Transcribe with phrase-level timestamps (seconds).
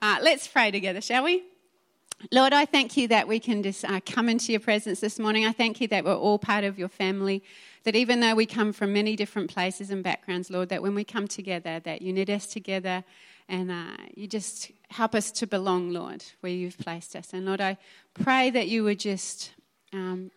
[0.00, 1.42] Uh, let's pray together, shall we?
[2.30, 5.44] Lord, I thank you that we can just uh, come into your presence this morning.
[5.44, 7.42] I thank you that we're all part of your family.
[7.82, 11.02] That even though we come from many different places and backgrounds, Lord, that when we
[11.02, 13.02] come together, that you knit us together
[13.48, 17.32] and uh, you just help us to belong, Lord, where you've placed us.
[17.32, 17.76] And Lord, I
[18.14, 19.52] pray that you would just
[19.92, 20.30] um,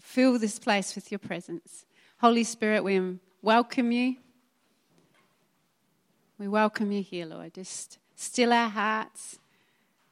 [0.00, 1.84] fill this place with your presence.
[2.20, 4.16] Holy Spirit, we welcome you.
[6.38, 7.52] We welcome you here, Lord.
[7.52, 9.38] Just still our hearts.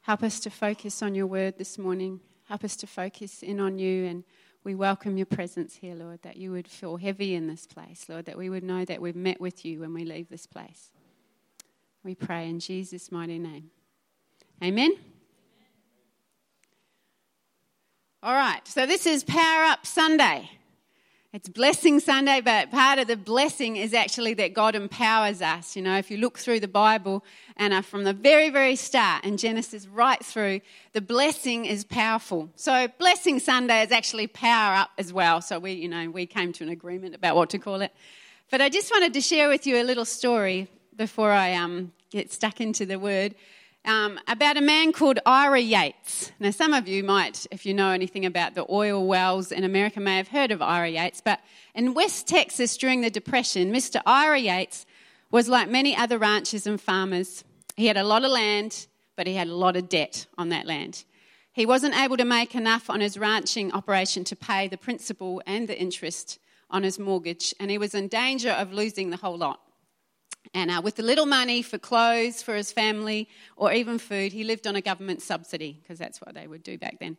[0.01, 2.21] Help us to focus on your word this morning.
[2.45, 4.05] Help us to focus in on you.
[4.05, 4.23] And
[4.63, 8.25] we welcome your presence here, Lord, that you would feel heavy in this place, Lord,
[8.25, 10.91] that we would know that we've met with you when we leave this place.
[12.03, 13.71] We pray in Jesus' mighty name.
[14.63, 14.93] Amen.
[18.23, 20.49] All right, so this is Power Up Sunday.
[21.33, 25.75] It's Blessing Sunday, but part of the blessing is actually that God empowers us.
[25.75, 27.21] You know, if you look through the Bible
[27.57, 30.61] and uh, from the very, very start in Genesis right through,
[30.93, 32.49] the blessing is powerful.
[32.55, 35.41] So, Blessing Sunday is actually power up as well.
[35.41, 37.93] So, we, you know, we came to an agreement about what to call it.
[38.49, 42.31] But I just wanted to share with you a little story before I um, get
[42.31, 43.35] stuck into the word
[43.87, 46.31] um, about a man called Ira Yates.
[46.39, 50.01] Now, some of you might, if you know anything about the oil wells in America,
[50.01, 51.21] may have heard of Ira Yates.
[51.21, 51.39] But
[51.73, 54.01] in West Texas during the Depression, Mr.
[54.05, 54.85] Ira Yates
[55.31, 57.45] was like many other ranchers and farmers.
[57.77, 60.67] He had a lot of land, but he had a lot of debt on that
[60.67, 61.05] land.
[61.53, 65.67] He wasn't able to make enough on his ranching operation to pay the principal and
[65.67, 69.61] the interest on his mortgage, and he was in danger of losing the whole lot.
[70.53, 74.43] And uh, with the little money for clothes for his family or even food, he
[74.43, 77.17] lived on a government subsidy because that's what they would do back then.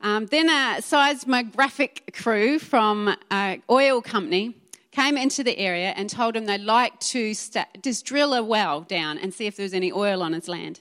[0.00, 4.56] Um, then a seismographic crew from an oil company
[4.90, 8.82] came into the area and told him they'd like to st- just drill a well
[8.82, 10.80] down and see if there was any oil on his land.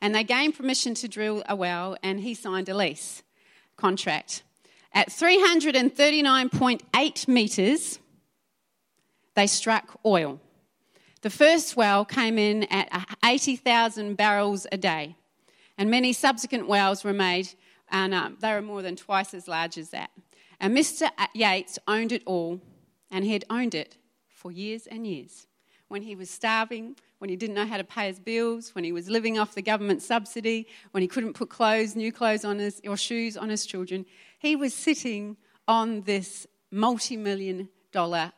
[0.00, 3.22] And they gained permission to drill a well, and he signed a lease
[3.76, 4.42] contract.
[4.92, 7.98] At 339.8 metres,
[9.34, 10.40] they struck oil.
[11.24, 15.16] The first well came in at 80,000 barrels a day,
[15.78, 17.48] and many subsequent wells were made,
[17.90, 20.10] and um, they were more than twice as large as that.
[20.60, 21.08] And Mr.
[21.32, 22.60] Yates owned it all,
[23.10, 23.96] and he had owned it
[24.28, 25.46] for years and years.
[25.88, 28.92] When he was starving, when he didn't know how to pay his bills, when he
[28.92, 32.82] was living off the government subsidy, when he couldn't put clothes, new clothes on his,
[32.86, 34.04] or shoes on his children,
[34.38, 38.34] he was sitting on this multi million dollar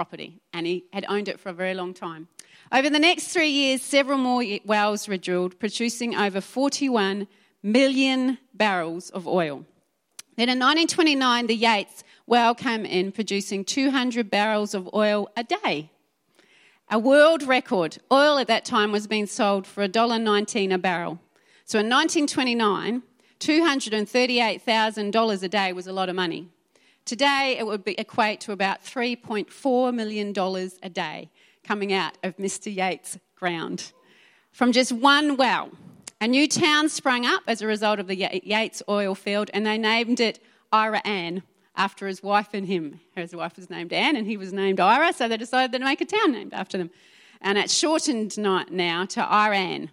[0.00, 2.26] property and he had owned it for a very long time.
[2.72, 7.28] Over the next three years, several more wells were drilled, producing over 41
[7.62, 9.66] million barrels of oil.
[10.38, 15.90] Then in 1929, the Yates well came in, producing 200 barrels of oil a day.
[16.88, 17.98] A world record.
[18.10, 21.20] Oil at that time was being sold for $1.19 a barrel.
[21.66, 23.02] So in 1929,
[23.38, 26.48] $238,000 a day was a lot of money.
[27.04, 30.34] Today, it would be, equate to about $3.4 million
[30.82, 31.30] a day
[31.64, 32.74] coming out of Mr.
[32.74, 33.92] Yates' ground.
[34.52, 35.70] From just one well,
[36.20, 39.78] a new town sprang up as a result of the Yates oil field, and they
[39.78, 40.38] named it
[40.72, 41.42] Ira Ann
[41.76, 43.00] after his wife and him.
[43.16, 46.00] His wife was named Ann, and he was named Ira, so they decided to make
[46.00, 46.90] a town named after them.
[47.40, 49.88] And it's shortened now to Iraan.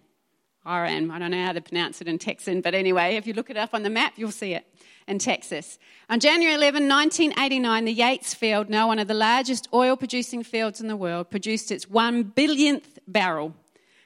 [0.67, 3.57] I don't know how to pronounce it in Texan, but anyway, if you look it
[3.57, 4.67] up on the map, you'll see it
[5.07, 5.79] in Texas.
[6.09, 10.81] On January 11, 1989, the Yates field, now one of the largest oil producing fields
[10.81, 13.53] in the world, produced its one billionth barrel.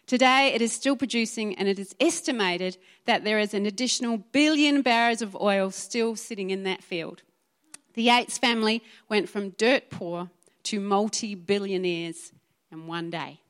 [0.06, 4.82] Today, it is still producing, and it is estimated that there is an additional billion
[4.82, 7.24] barrels of oil still sitting in that field.
[7.94, 10.30] The Yates family went from dirt poor
[10.64, 12.32] to multi billionaires
[12.72, 13.41] in one day.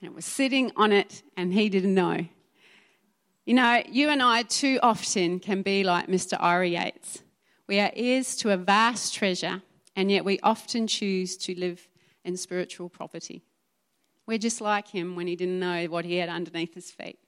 [0.00, 2.26] And it was sitting on it, and he didn't know.
[3.44, 6.36] You know, you and I too often can be like Mr.
[6.40, 7.22] Ira Yates.
[7.66, 9.62] We are heirs to a vast treasure,
[9.94, 11.88] and yet we often choose to live
[12.24, 13.42] in spiritual poverty.
[14.26, 17.18] We're just like him when he didn't know what he had underneath his feet.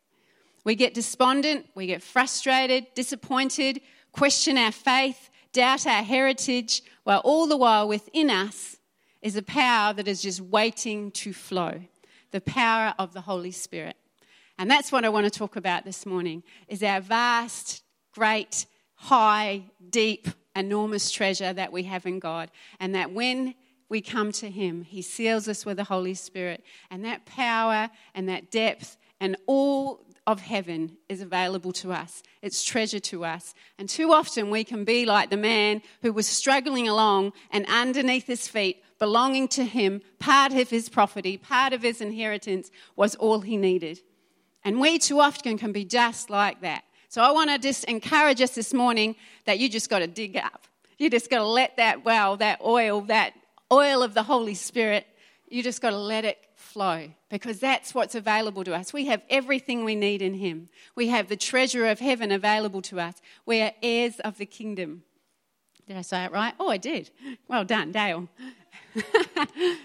[0.65, 3.81] We get despondent, we get frustrated, disappointed,
[4.13, 8.77] question our faith, doubt our heritage, while all the while within us
[9.21, 11.83] is a power that is just waiting to flow
[12.33, 13.97] the power of the Holy Spirit.
[14.59, 17.83] And that's what I want to talk about this morning is our vast,
[18.13, 22.51] great, high, deep, enormous treasure that we have in God.
[22.81, 23.55] And that when
[23.89, 26.65] we come to him, he seals us with the Holy Spirit.
[26.91, 32.23] And that power and that depth and all of heaven is available to us.
[32.43, 33.55] It's treasure to us.
[33.79, 38.27] And too often we can be like the man who was struggling along and underneath
[38.27, 43.41] his feet, belonging to him, part of his property, part of his inheritance was all
[43.41, 43.99] he needed.
[44.65, 46.85] And we too often can be just like that.
[47.09, 50.37] So I want to just encourage us this morning that you just got to dig
[50.37, 50.69] up.
[50.99, 53.33] You just got to let that well, that oil, that
[53.73, 55.05] oil of the Holy Spirit,
[55.49, 58.93] you just got to let it flow because that's what's available to us.
[58.93, 60.69] We have everything we need in Him.
[60.95, 63.17] We have the treasure of heaven available to us.
[63.47, 65.03] We are heirs of the kingdom.
[65.89, 66.55] Did I say it right?
[66.61, 67.11] Oh, I did.
[67.49, 68.29] Well done, Dayle.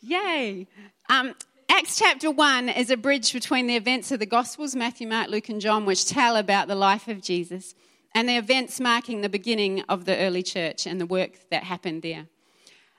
[0.00, 0.66] Yay.
[1.08, 1.34] Um,
[1.68, 5.48] Acts chapter 1 is a bridge between the events of the Gospels, Matthew, Mark, Luke,
[5.48, 7.74] and John, which tell about the life of Jesus,
[8.14, 12.02] and the events marking the beginning of the early church and the work that happened
[12.02, 12.26] there.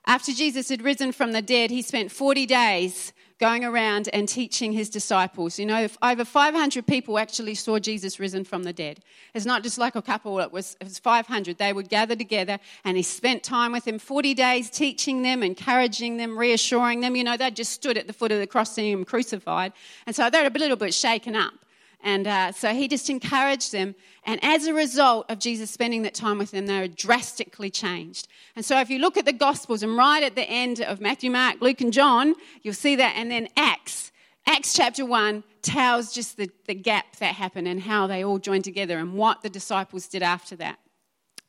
[0.05, 4.71] After Jesus had risen from the dead, he spent 40 days going around and teaching
[4.71, 5.59] his disciples.
[5.59, 9.01] You know, over 500 people actually saw Jesus risen from the dead.
[9.33, 11.57] It's not just like a couple, it was, it was 500.
[11.57, 16.17] They would gather together and he spent time with them 40 days teaching them, encouraging
[16.17, 17.15] them, reassuring them.
[17.15, 19.73] You know, they just stood at the foot of the cross seeing him crucified.
[20.05, 21.53] And so they're a little bit shaken up.
[22.03, 23.95] And uh, so he just encouraged them.
[24.23, 28.27] And as a result of Jesus spending that time with them, they were drastically changed.
[28.55, 31.31] And so if you look at the Gospels and right at the end of Matthew,
[31.31, 33.13] Mark, Luke, and John, you'll see that.
[33.15, 34.11] And then Acts,
[34.47, 38.63] Acts chapter 1 tells just the, the gap that happened and how they all joined
[38.63, 40.79] together and what the disciples did after that.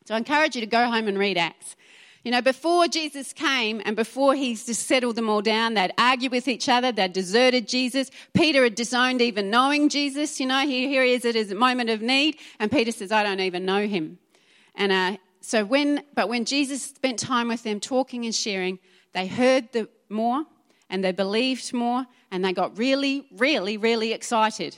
[0.07, 1.77] So I encourage you to go home and read Acts.
[2.27, 6.29] You know, before Jesus came and before he's just settled them all down, they'd argue
[6.29, 8.11] with each other, they'd deserted Jesus.
[8.35, 10.41] Peter had disowned even knowing Jesus.
[10.41, 13.23] You know, here, here he is at his moment of need, and Peter says, I
[13.23, 14.19] don't even know him.
[14.75, 18.81] And uh, so when, but when Jesus spent time with them talking and sharing,
[19.13, 20.47] they heard the more
[20.91, 24.77] and they believed more and they got really, really, really excited,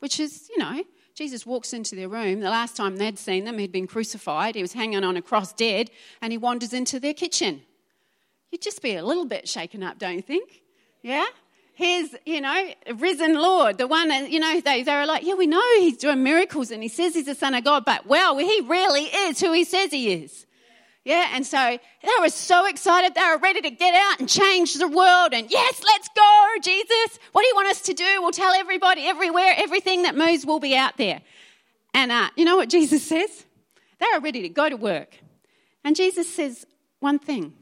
[0.00, 0.84] which is, you know,
[1.20, 2.40] Jesus walks into their room.
[2.40, 4.54] The last time they'd seen them, he'd been crucified.
[4.54, 5.90] He was hanging on a cross dead,
[6.22, 7.60] and he wanders into their kitchen.
[8.50, 10.62] You'd just be a little bit shaken up, don't you think?
[11.02, 11.26] Yeah?
[11.74, 15.34] Here's, you know, risen Lord, the one that, you know, they, they were like, yeah,
[15.34, 18.38] we know he's doing miracles and he says he's the Son of God, but well,
[18.38, 20.46] he really is who he says he is.
[21.04, 23.14] Yeah, and so they were so excited.
[23.14, 25.32] They were ready to get out and change the world.
[25.32, 27.18] And yes, let's go, Jesus.
[27.32, 28.20] What do you want us to do?
[28.20, 31.22] We'll tell everybody, everywhere, everything that moves will be out there.
[31.94, 33.46] And uh, you know what Jesus says?
[33.98, 35.18] They are ready to go to work.
[35.84, 36.66] And Jesus says
[37.00, 37.54] one thing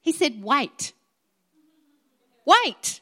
[0.00, 0.92] He said, wait.
[2.44, 3.00] Wait.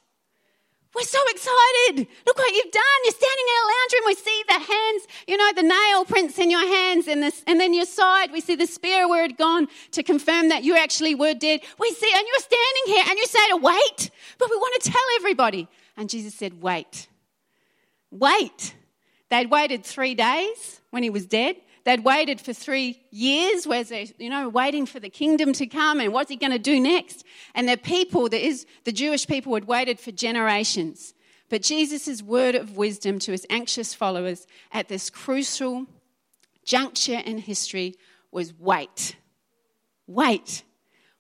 [0.97, 2.09] We're so excited.
[2.27, 2.83] Look what you've done.
[3.05, 4.03] You're standing in a lounge room.
[4.07, 7.75] We see the hands, you know, the nail prints in your hands and, and then
[7.75, 8.33] your side.
[8.33, 11.61] We see the spear where it had gone to confirm that you actually were dead.
[11.79, 14.91] We see, and you're standing here and you say to wait, but we want to
[14.91, 15.69] tell everybody.
[15.99, 17.09] And Jesus said, wait.
[18.11, 18.75] Wait.
[19.29, 21.57] They'd waited three days when he was dead.
[21.87, 26.01] They'd waited for three years, where they, you know, waiting for the kingdom to come
[26.01, 27.25] and what's he going to do next?
[27.55, 31.15] And the people, there is, the Jewish people had waited for generations.
[31.49, 35.87] But Jesus' word of wisdom to his anxious followers at this crucial
[36.65, 37.95] juncture in history
[38.33, 39.15] was wait.
[40.09, 40.65] Wait.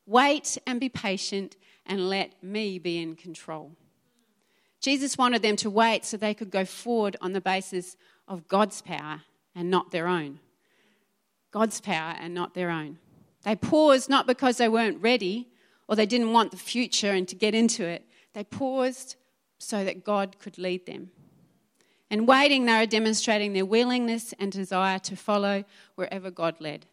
[0.04, 3.70] Wait and be patient and let me be in control.
[4.80, 7.96] Jesus wanted them to wait so they could go forward on the basis
[8.26, 9.22] of God's power
[9.54, 10.40] and not their own.
[11.50, 12.98] God's power and not their own.
[13.43, 15.48] They paused not because they weren't ready
[15.88, 18.04] or they didn't want the future and to get into it.
[18.32, 19.16] They paused
[19.58, 21.10] so that God could lead them.
[22.10, 26.86] And waiting, they were demonstrating their willingness and desire to follow wherever God led.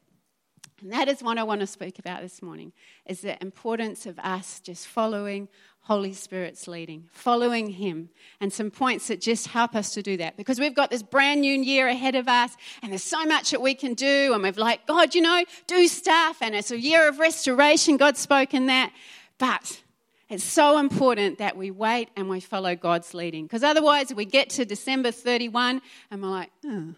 [0.83, 2.73] And that is what I want to speak about this morning,
[3.05, 5.47] is the importance of us just following
[5.83, 8.09] Holy Spirit's leading, following Him,
[8.41, 10.35] and some points that just help us to do that.
[10.35, 13.61] Because we've got this brand new year ahead of us, and there's so much that
[13.61, 17.07] we can do, and we've like, God, you know, do stuff, and it's a year
[17.07, 17.95] of restoration.
[17.95, 18.91] God's spoken that.
[19.37, 19.81] But
[20.29, 23.45] it's so important that we wait and we follow God's leading.
[23.45, 26.95] Because otherwise, we get to December 31 and we're like, oh,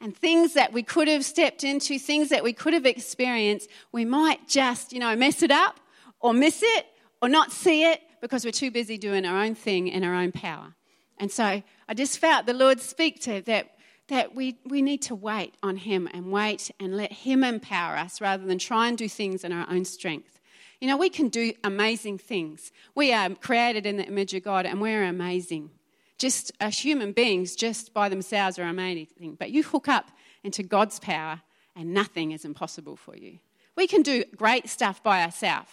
[0.00, 4.04] and things that we could have stepped into, things that we could have experienced, we
[4.04, 5.80] might just, you know, mess it up
[6.20, 6.86] or miss it
[7.20, 10.32] or not see it because we're too busy doing our own thing in our own
[10.32, 10.74] power.
[11.18, 13.74] And so I just felt the Lord speak to that
[14.08, 18.22] that we, we need to wait on Him and wait and let Him empower us
[18.22, 20.40] rather than try and do things in our own strength.
[20.80, 22.72] You know, we can do amazing things.
[22.94, 25.70] We are created in the image of God and we're amazing
[26.18, 29.36] just as human beings, just by themselves, are amazing.
[29.38, 30.10] But you hook up
[30.42, 31.42] into God's power,
[31.74, 33.38] and nothing is impossible for you.
[33.76, 35.70] We can do great stuff by ourselves,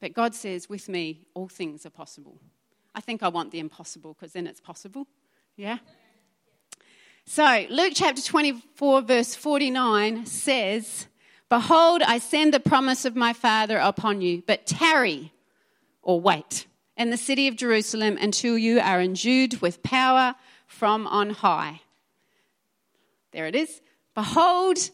[0.00, 2.40] but God says, with me, all things are possible.
[2.94, 5.06] I think I want the impossible because then it's possible.
[5.56, 5.78] Yeah?
[7.26, 11.06] So, Luke chapter 24, verse 49 says,
[11.50, 15.32] Behold, I send the promise of my Father upon you, but tarry
[16.02, 16.66] or wait
[16.98, 20.34] in the city of Jerusalem until you are endued with power
[20.66, 21.80] from on high.
[23.30, 23.80] There it is.
[24.14, 24.90] Behold,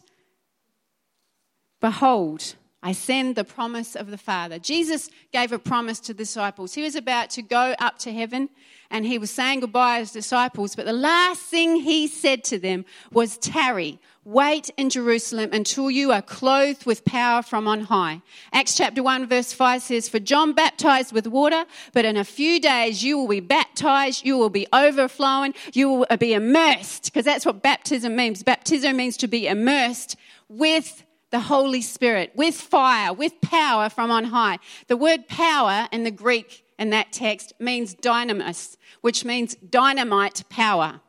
[1.81, 4.59] behold, I send the promise of the Father.
[4.59, 6.75] Jesus gave a promise to the disciples.
[6.75, 8.47] He was about to go up to heaven
[8.91, 12.59] and he was saying goodbye to his disciples, but the last thing he said to
[12.59, 18.21] them was, Tarry, wait in Jerusalem until you are clothed with power from on high.
[18.53, 22.59] Acts chapter 1, verse 5 says, For John baptized with water, but in a few
[22.59, 27.47] days you will be baptized, you will be overflowing, you will be immersed, because that's
[27.47, 28.43] what baptism means.
[28.43, 31.03] Baptism means to be immersed with
[31.35, 34.57] the Holy Spirit with fire, with power from on high.
[34.87, 41.01] The word power in the Greek in that text means dynamis, which means dynamite power.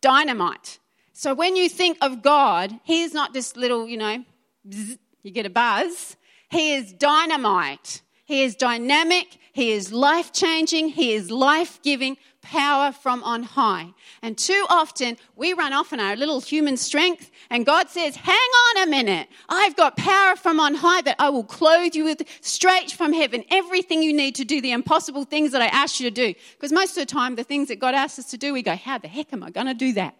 [0.00, 0.78] Dynamite.
[1.12, 4.24] So when you think of God, He is not this little, you know,
[4.68, 6.16] bzz, you get a buzz.
[6.48, 8.02] He is dynamite.
[8.28, 9.38] He is dynamic.
[9.54, 10.90] He is life changing.
[10.90, 13.94] He is life giving power from on high.
[14.20, 18.36] And too often we run off in our little human strength, and God says, Hang
[18.36, 19.28] on a minute.
[19.48, 23.44] I've got power from on high that I will clothe you with straight from heaven
[23.50, 26.34] everything you need to do the impossible things that I asked you to do.
[26.52, 28.76] Because most of the time, the things that God asks us to do, we go,
[28.76, 30.14] How the heck am I going to do that?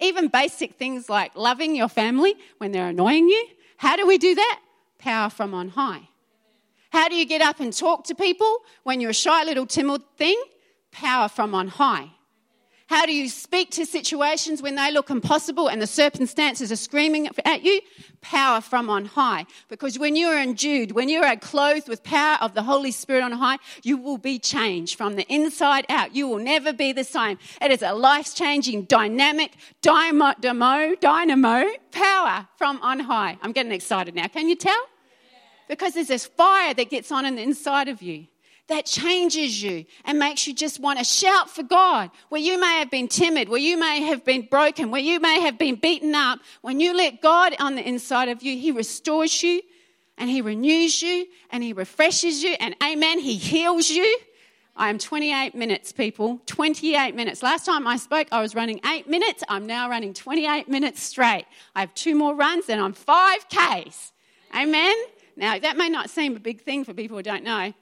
[0.00, 3.48] Even basic things like loving your family when they're annoying you.
[3.76, 4.60] How do we do that?
[4.96, 6.09] Power from on high.
[6.90, 10.02] How do you get up and talk to people when you're a shy little timid
[10.16, 10.40] thing?
[10.92, 12.10] power from on high.
[12.88, 17.28] How do you speak to situations when they look impossible and the circumstances are screaming
[17.44, 17.80] at you?
[18.20, 19.46] Power from on high.
[19.68, 23.22] Because when you are endued, when you are clothed with power of the Holy Spirit
[23.22, 26.16] on high, you will be changed from the inside out.
[26.16, 27.38] You will never be the same.
[27.62, 33.38] It is a life changing, dynamic, dynamo, dynamo power from on high.
[33.40, 34.26] I'm getting excited now.
[34.26, 34.84] Can you tell?
[35.70, 38.26] Because there's this fire that gets on in the inside of you
[38.66, 42.10] that changes you and makes you just want to shout for God.
[42.28, 45.40] Where you may have been timid, where you may have been broken, where you may
[45.42, 49.44] have been beaten up, when you let God on the inside of you, He restores
[49.44, 49.62] you
[50.18, 54.18] and He renews you and He refreshes you and amen, He heals you.
[54.74, 56.40] I am 28 minutes, people.
[56.46, 57.44] 28 minutes.
[57.44, 59.44] Last time I spoke, I was running eight minutes.
[59.48, 61.44] I'm now running 28 minutes straight.
[61.76, 64.10] I have two more runs and I'm 5Ks.
[64.52, 64.96] Amen?
[65.40, 67.72] Now, that may not seem a big thing for people who don't know,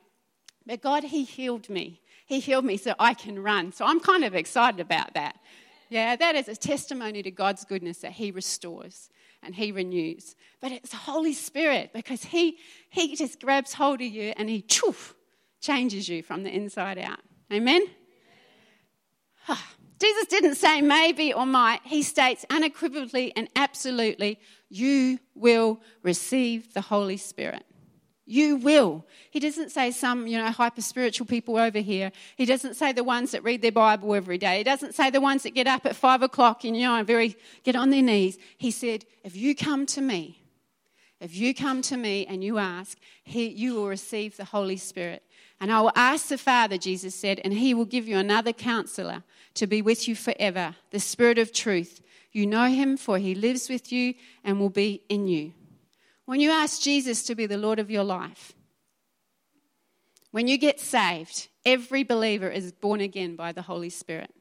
[0.65, 2.01] but God, He healed me.
[2.25, 3.73] He healed me so I can run.
[3.73, 5.41] So I'm kind of excited about that.
[5.89, 9.11] Yeah, that is a testimony to God's goodness that He restores
[9.43, 10.37] and He renews.
[10.61, 12.59] But it's the Holy Spirit because He,
[12.91, 15.15] he just grabs hold of you and He choof,
[15.61, 17.19] changes you from the inside out.
[17.53, 17.83] Amen?
[19.49, 19.67] Ah.
[20.01, 21.81] Jesus didn't say maybe or might.
[21.85, 24.39] He states unequivocally and absolutely,
[24.69, 27.65] you will receive the Holy Spirit.
[28.31, 29.07] You will.
[29.31, 32.13] He doesn't say some, you know, hyper spiritual people over here.
[32.37, 34.59] He doesn't say the ones that read their Bible every day.
[34.59, 37.37] He doesn't say the ones that get up at five o'clock and, you know, very,
[37.65, 38.37] get on their knees.
[38.59, 40.43] He said, if you come to me,
[41.21, 45.23] if you come to me and you ask, he, you will receive the Holy Spirit.
[45.59, 49.25] And I will ask the Father, Jesus said, and he will give you another counselor
[49.59, 52.01] to be with you forever, the Spirit of truth.
[52.33, 55.53] You know him, for he lives with you and will be in you.
[56.25, 58.53] When you ask Jesus to be the Lord of your life,
[60.31, 64.35] when you get saved, every believer is born again by the Holy Spirit.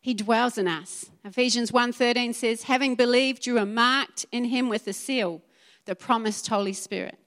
[0.00, 1.10] He dwells in us.
[1.24, 5.40] Ephesians 1:13 says, "Having believed, you are marked in him with a seal,
[5.86, 7.18] the promised Holy Spirit."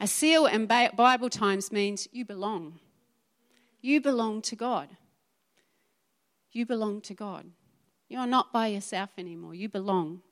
[0.00, 2.80] A seal in Bible times means you belong.
[3.80, 4.96] You belong to God.
[6.56, 7.44] You belong to God.
[8.08, 9.54] You're not by yourself anymore.
[9.54, 10.22] You belong.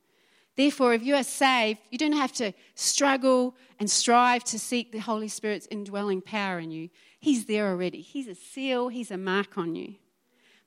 [0.57, 5.01] Therefore, if you are saved, you don't have to struggle and strive to seek the
[5.01, 6.89] Holy Spirit's indwelling power in you.
[7.21, 8.01] He's there already.
[8.01, 9.97] He's a seal, He's a mark on you.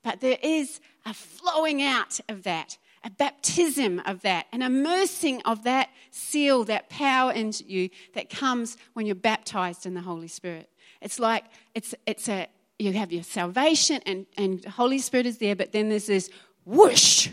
[0.04, 5.64] But there is a flowing out of that, a baptism of that, an immersing of
[5.64, 10.70] that seal, that power into you that comes when you're baptized in the Holy Spirit.
[11.02, 12.46] It's like it's, it's a,
[12.78, 16.30] you have your salvation and, and Holy Spirit is there, but then there's this
[16.64, 17.28] whoosh,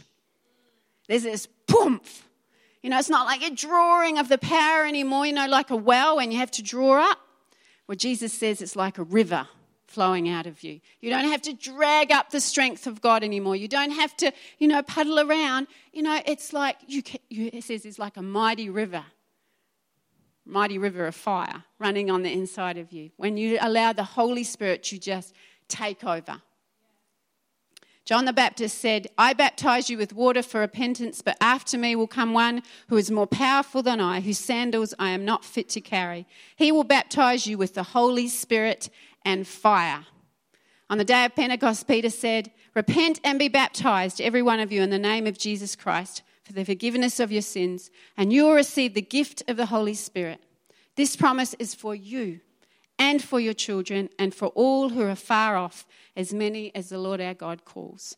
[1.07, 2.25] there's this poomph
[2.85, 5.75] you know, it's not like a drawing of the power anymore, you know, like a
[5.75, 7.17] well and you have to draw up.
[7.87, 9.47] Well, Jesus says it's like a river
[9.87, 10.81] flowing out of you.
[11.01, 13.55] You don't have to drag up the strength of God anymore.
[13.55, 15.65] You don't have to, you know, puddle around.
[15.93, 19.03] You know, it's like, you, can, you it says it's like a mighty river,
[20.45, 23.11] mighty river of fire running on the inside of you.
[23.17, 25.33] When you allow the Holy Spirit to just
[25.67, 26.41] take over.
[28.05, 32.05] John the Baptist said, I baptize you with water for repentance, but after me will
[32.05, 35.81] come one who is more powerful than I, whose sandals I am not fit to
[35.81, 36.27] carry.
[36.55, 38.91] He will baptize you with the Holy Spirit
[39.23, 40.05] and fire.
[40.87, 44.83] On the day of Pentecost, Peter said, Repent and be baptized, every one of you,
[44.83, 48.53] in the name of Jesus Christ, for the forgiveness of your sins, and you will
[48.53, 50.41] receive the gift of the Holy Spirit.
[50.95, 52.39] This promise is for you
[52.97, 55.85] and for your children and for all who are far off,
[56.15, 58.15] as many as the Lord our God calls.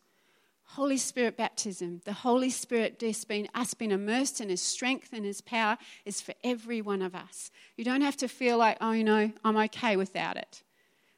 [0.72, 5.25] Holy Spirit baptism, the Holy Spirit just being us being immersed in His strength and
[5.25, 7.50] His power is for every one of us.
[7.77, 10.63] You don't have to feel like, oh, you know, I'm okay without it.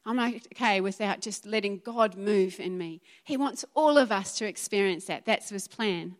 [0.06, 3.02] I'm okay without just letting God move in me.
[3.24, 5.26] He wants all of us to experience that.
[5.26, 6.14] That's His plan.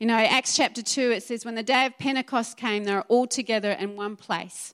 [0.00, 3.04] You know, Acts chapter 2, it says, when the day of Pentecost came, they were
[3.08, 4.72] all together in one place.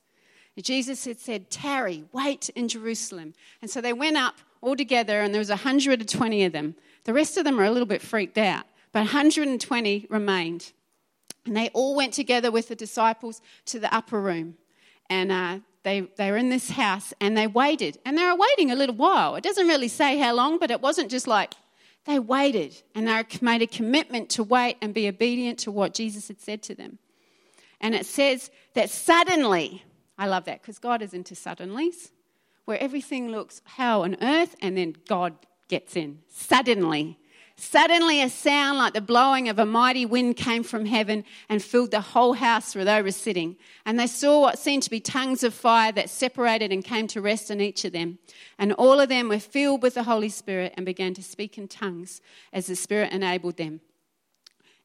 [0.63, 3.35] Jesus had said, Tarry, wait in Jerusalem.
[3.61, 6.77] And so they went up all together, and there was 120 of them.
[7.03, 10.73] The rest of them are a little bit freaked out, but 120 remained.
[11.45, 14.55] And they all went together with the disciples to the upper room.
[15.11, 17.99] And uh, they, they were in this house and they waited.
[18.05, 19.35] And they were waiting a little while.
[19.35, 21.55] It doesn't really say how long, but it wasn't just like
[22.07, 26.29] they waited and they made a commitment to wait and be obedient to what Jesus
[26.29, 26.99] had said to them.
[27.81, 29.85] And it says that suddenly,
[30.17, 32.11] I love that because God is into suddenlies,
[32.65, 35.35] where everything looks how on earth and then God
[35.69, 36.21] gets in.
[36.29, 37.19] Suddenly.
[37.59, 41.91] Suddenly, a sound like the blowing of a mighty wind came from heaven and filled
[41.91, 43.57] the whole house where they were sitting.
[43.87, 47.23] And they saw what seemed to be tongues of fire that separated and came to
[47.23, 48.19] rest on each of them.
[48.59, 51.67] And all of them were filled with the Holy Spirit and began to speak in
[51.67, 52.21] tongues
[52.53, 53.81] as the Spirit enabled them.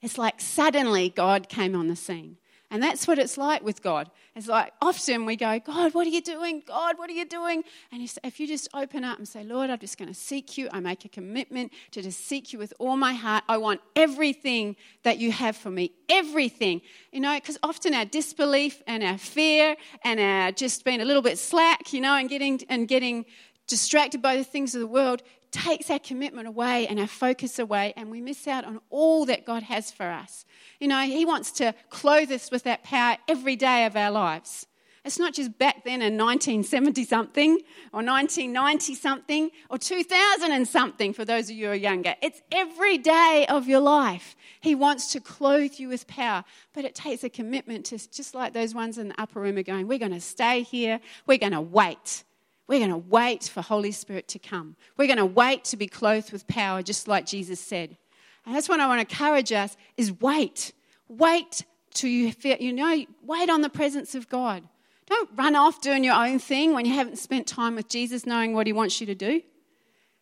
[0.02, 2.38] It's like suddenly God came on the scene.
[2.72, 4.10] And that's what it's like with God.
[4.34, 6.64] It's like often we go, God, what are you doing?
[6.66, 7.66] God, what are you doing?
[7.92, 10.70] And if you just open up and say, Lord, I'm just going to seek you,
[10.72, 13.44] I make a commitment to just seek you with all my heart.
[13.50, 16.80] I want everything that you have for me, everything.
[17.12, 19.76] You know, because often our disbelief and our fear
[20.06, 23.26] and our just being a little bit slack, you know, and getting and getting
[23.68, 27.94] distracted by the things of the world takes our commitment away and our focus away,
[27.96, 30.46] and we miss out on all that God has for us.
[30.80, 34.68] You know, He wants to clothe us with that power every day of our lives.
[35.04, 37.54] It's not just back then in 1970 something
[37.92, 42.14] or 1990 something or 2000 and something for those of you who are younger.
[42.22, 44.36] It's every day of your life.
[44.60, 48.54] He wants to clothe you with power, but it takes a commitment to, just like
[48.54, 51.54] those ones in the upper room are going, we're going to stay here, we're going
[51.54, 52.24] to wait.
[52.68, 54.76] We're going to wait for Holy Spirit to come.
[54.98, 57.98] We're going to wait to be clothed with power, just like Jesus said.
[58.46, 60.74] And that's what I want to encourage us is wait.
[61.08, 64.64] Wait till you feel, you know, wait on the presence of God.
[65.08, 68.54] Don't run off doing your own thing when you haven't spent time with Jesus knowing
[68.54, 69.42] what he wants you to do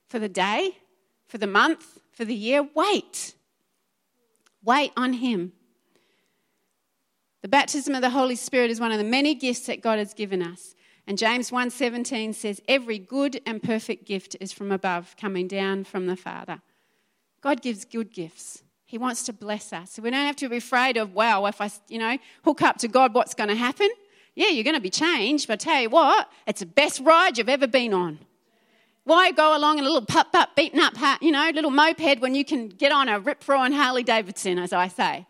[0.07, 0.77] for the day,
[1.27, 2.67] for the month, for the year.
[2.73, 3.35] Wait.
[4.63, 5.53] Wait on him.
[7.41, 10.13] The baptism of the Holy Spirit is one of the many gifts that God has
[10.13, 10.75] given us.
[11.09, 16.05] And James 1:17 says every good and perfect gift is from above coming down from
[16.05, 16.61] the Father.
[17.41, 18.61] God gives good gifts.
[18.85, 19.93] He wants to bless us.
[19.93, 22.77] So we don't have to be afraid of, wow, if I, you know, hook up
[22.77, 23.89] to God, what's going to happen?
[24.35, 27.39] Yeah, you're going to be changed, but I tell you what, it's the best ride
[27.39, 28.19] you've ever been on.
[29.03, 30.93] Why go along in a little pup pup beaten up,
[31.23, 34.73] you know, little moped when you can get on a rip roaring Harley Davidson, as
[34.73, 35.25] I say?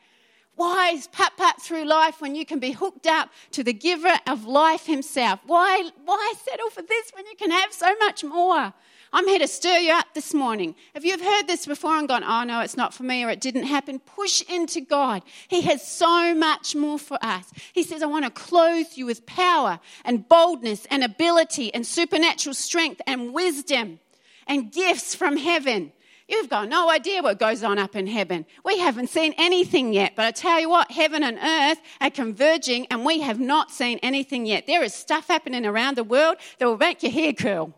[0.60, 4.20] Why is pat pat through life when you can be hooked up to the giver
[4.28, 5.40] of life himself?
[5.46, 8.74] Why, why settle for this when you can have so much more?
[9.14, 10.76] I'm here to stir you up this morning.
[10.94, 13.40] If you've heard this before and gone, oh no, it's not for me or it
[13.40, 15.24] didn't happen, push into God.
[15.48, 17.46] He has so much more for us.
[17.72, 22.54] He says, I want to clothe you with power and boldness and ability and supernatural
[22.54, 24.00] strength and wisdom
[24.46, 25.94] and gifts from heaven.
[26.30, 28.46] You've got no idea what goes on up in heaven.
[28.64, 32.86] We haven't seen anything yet, but I tell you what, heaven and earth are converging
[32.92, 34.68] and we have not seen anything yet.
[34.68, 37.74] There is stuff happening around the world that will make your hair curl.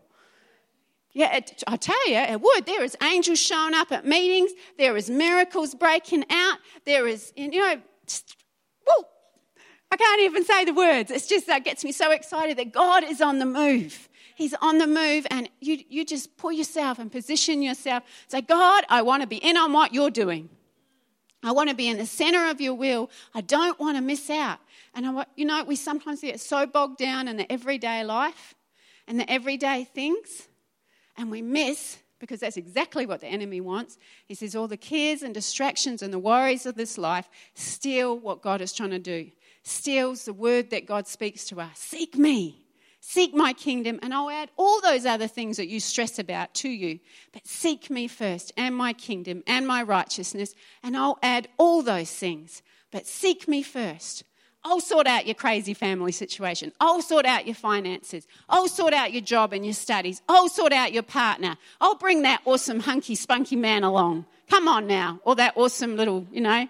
[1.14, 2.66] Yeah, it, I tell you, it would.
[2.66, 4.50] There is angels showing up at meetings.
[4.76, 6.58] There is miracles breaking out.
[6.84, 7.80] There is, you know,
[9.92, 11.10] I can't even say the words.
[11.10, 14.08] It's just that gets me so excited that God is on the move.
[14.34, 18.02] He's on the move, and you, you just pull yourself and position yourself.
[18.26, 20.48] Say, God, I want to be in on what you're doing.
[21.42, 23.10] I want to be in the center of your will.
[23.34, 24.60] I don't want to miss out.
[24.94, 28.54] And I, you know, we sometimes get so bogged down in the everyday life
[29.06, 30.48] and the everyday things,
[31.18, 33.98] and we miss because that's exactly what the enemy wants.
[34.26, 38.42] He says all the cares and distractions and the worries of this life steal what
[38.42, 41.78] God is trying to do, steals the word that God speaks to us.
[41.78, 42.58] Seek me.
[43.04, 46.68] Seek my kingdom, and I'll add all those other things that you stress about to
[46.68, 47.00] you.
[47.32, 52.12] But seek me first, and my kingdom, and my righteousness, and I'll add all those
[52.12, 52.62] things.
[52.92, 54.22] But seek me first.
[54.64, 56.70] I'll sort out your crazy family situation.
[56.78, 58.24] I'll sort out your finances.
[58.48, 60.22] I'll sort out your job and your studies.
[60.28, 61.56] I'll sort out your partner.
[61.80, 64.26] I'll bring that awesome, hunky, spunky man along.
[64.48, 65.18] Come on now.
[65.24, 66.68] Or that awesome little, you know,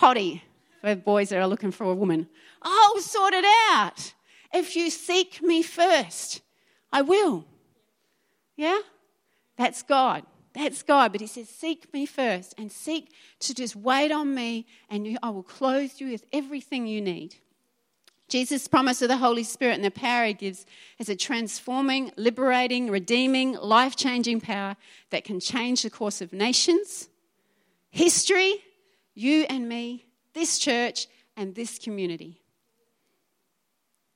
[0.00, 0.40] hottie
[0.80, 2.28] for boys that are looking for a woman.
[2.62, 4.14] I'll sort it out.
[4.52, 6.40] If you seek me first,
[6.92, 7.44] I will.
[8.56, 8.78] Yeah?
[9.56, 10.24] That's God.
[10.54, 11.12] That's God.
[11.12, 15.30] But He says, Seek me first and seek to just wait on me, and I
[15.30, 17.36] will clothe you with everything you need.
[18.28, 20.66] Jesus' promise of the Holy Spirit and the power He gives
[20.98, 24.76] is a transforming, liberating, redeeming, life changing power
[25.10, 27.08] that can change the course of nations,
[27.90, 28.56] history,
[29.14, 32.40] you and me, this church, and this community.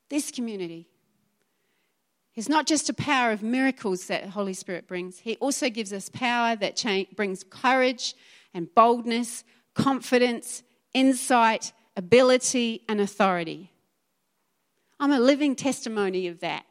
[0.09, 0.89] This community.
[2.35, 6.09] It's not just a power of miracles that Holy Spirit brings, He also gives us
[6.09, 8.15] power that cha- brings courage
[8.55, 9.45] and boldness,
[9.75, 10.63] confidence,
[10.95, 13.71] insight, ability, and authority.
[14.99, 16.65] I'm a living testimony of that.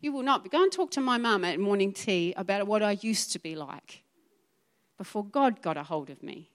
[0.00, 2.98] You will not go and talk to my mum at morning tea about what I
[3.02, 4.02] used to be like
[4.98, 6.50] before God got a hold of me.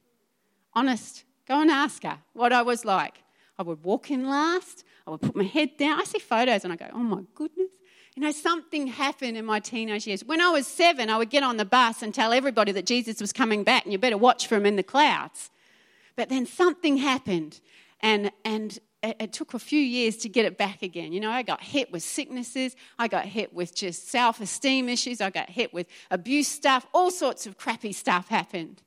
[0.73, 3.23] Honest, go and ask her what I was like.
[3.60, 5.99] I would walk in last, I would put my head down.
[5.99, 7.69] I see photos and I go, oh my goodness.
[8.15, 10.25] You know, something happened in my teenage years.
[10.25, 13.21] When I was seven, I would get on the bus and tell everybody that Jesus
[13.21, 15.51] was coming back and you better watch for him in the clouds.
[16.15, 17.60] But then something happened
[18.01, 21.13] and, and it, took a few years to get it back again.
[21.13, 25.21] You know, I got hit with sicknesses, I got hit with just self esteem issues,
[25.21, 28.81] I got hit with abuse stuff, all sorts of crappy stuff happened.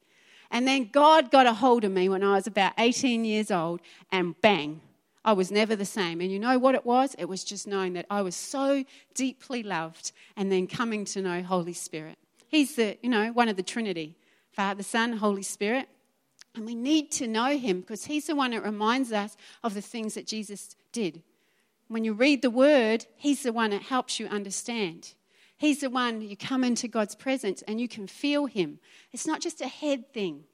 [0.50, 3.80] And then God got a hold of me when I was about 18 years old,
[4.10, 4.80] and bang,
[5.24, 6.20] I was never the same.
[6.20, 7.14] And you know what it was?
[7.18, 8.84] It was just knowing that I was so
[9.14, 12.16] deeply loved and then coming to know Holy Spirit.
[12.48, 14.16] He's the, you know, one of the Trinity
[14.52, 15.88] Father, Son, Holy Spirit.
[16.56, 19.80] And we need to know him because he's the one that reminds us of the
[19.80, 21.22] things that Jesus did.
[21.86, 25.14] When you read the word, he's the one that helps you understand.
[25.60, 28.78] He's the one you come into God's presence and you can feel him.
[29.12, 30.44] It's not just a head thing.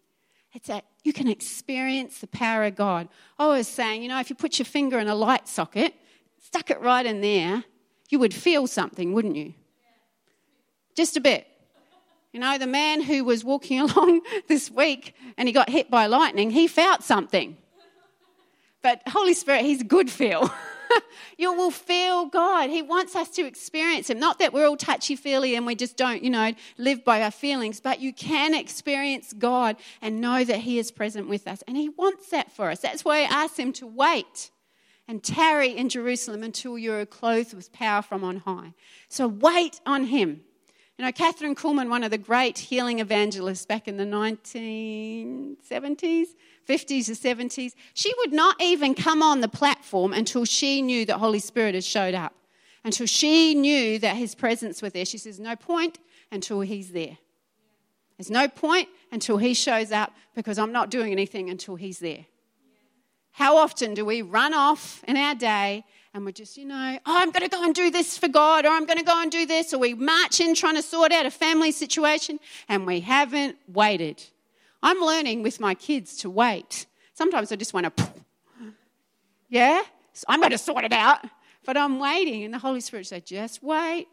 [0.52, 3.06] It's that you can experience the power of God.
[3.38, 5.94] I was saying, you know, if you put your finger in a light socket,
[6.42, 7.62] stuck it right in there,
[8.10, 9.54] you would feel something, wouldn't you?
[10.96, 11.46] Just a bit.
[12.32, 16.06] You know, the man who was walking along this week and he got hit by
[16.06, 17.56] lightning, he felt something.
[18.82, 20.52] But Holy Spirit, he's good feel.
[21.38, 22.70] you will feel God.
[22.70, 24.18] He wants us to experience Him.
[24.18, 27.30] Not that we're all touchy feely and we just don't, you know, live by our
[27.30, 31.62] feelings, but you can experience God and know that He is present with us.
[31.66, 32.80] And He wants that for us.
[32.80, 34.50] That's why I asked Him to wait
[35.08, 38.74] and tarry in Jerusalem until you're clothed with power from on high.
[39.08, 40.40] So wait on Him.
[40.98, 46.28] You know, Kathryn Kuhlman, one of the great healing evangelists back in the 1970s,
[46.66, 51.18] 50s or 70s, she would not even come on the platform until she knew that
[51.18, 52.32] Holy Spirit had showed up,
[52.82, 55.04] until she knew that his presence was there.
[55.04, 55.98] She says, No point
[56.32, 57.18] until he's there.
[58.16, 62.24] There's no point until he shows up because I'm not doing anything until he's there.
[63.32, 65.84] How often do we run off in our day
[66.16, 68.64] and we're just, you know, oh, I'm going to go and do this for God,
[68.64, 71.12] or I'm going to go and do this, or we march in trying to sort
[71.12, 74.24] out a family situation and we haven't waited.
[74.82, 76.86] I'm learning with my kids to wait.
[77.12, 78.08] Sometimes I just want to,
[79.50, 79.82] yeah,
[80.14, 81.18] so I'm going to sort it out.
[81.66, 84.08] But I'm waiting, and the Holy Spirit said, just wait,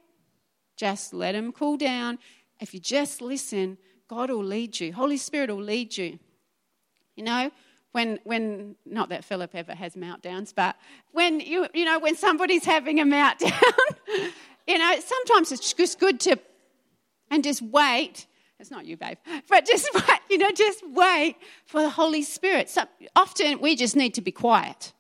[0.76, 2.20] just let him cool down.
[2.60, 3.78] If you just listen,
[4.10, 4.92] God will lead you.
[4.92, 6.20] Holy Spirit will lead you.
[7.16, 7.52] You know,
[7.94, 10.76] when, when not that Philip ever has meltdowns, but
[11.12, 13.52] when you, you know, when somebody's having a meltdown,
[14.68, 16.38] you know, sometimes it's just good to,
[17.32, 18.28] and just wait
[18.64, 19.18] it's not you, babe.
[19.50, 22.70] But just wait, you know, just wait for the Holy Spirit.
[22.70, 24.94] So often we just need to be quiet.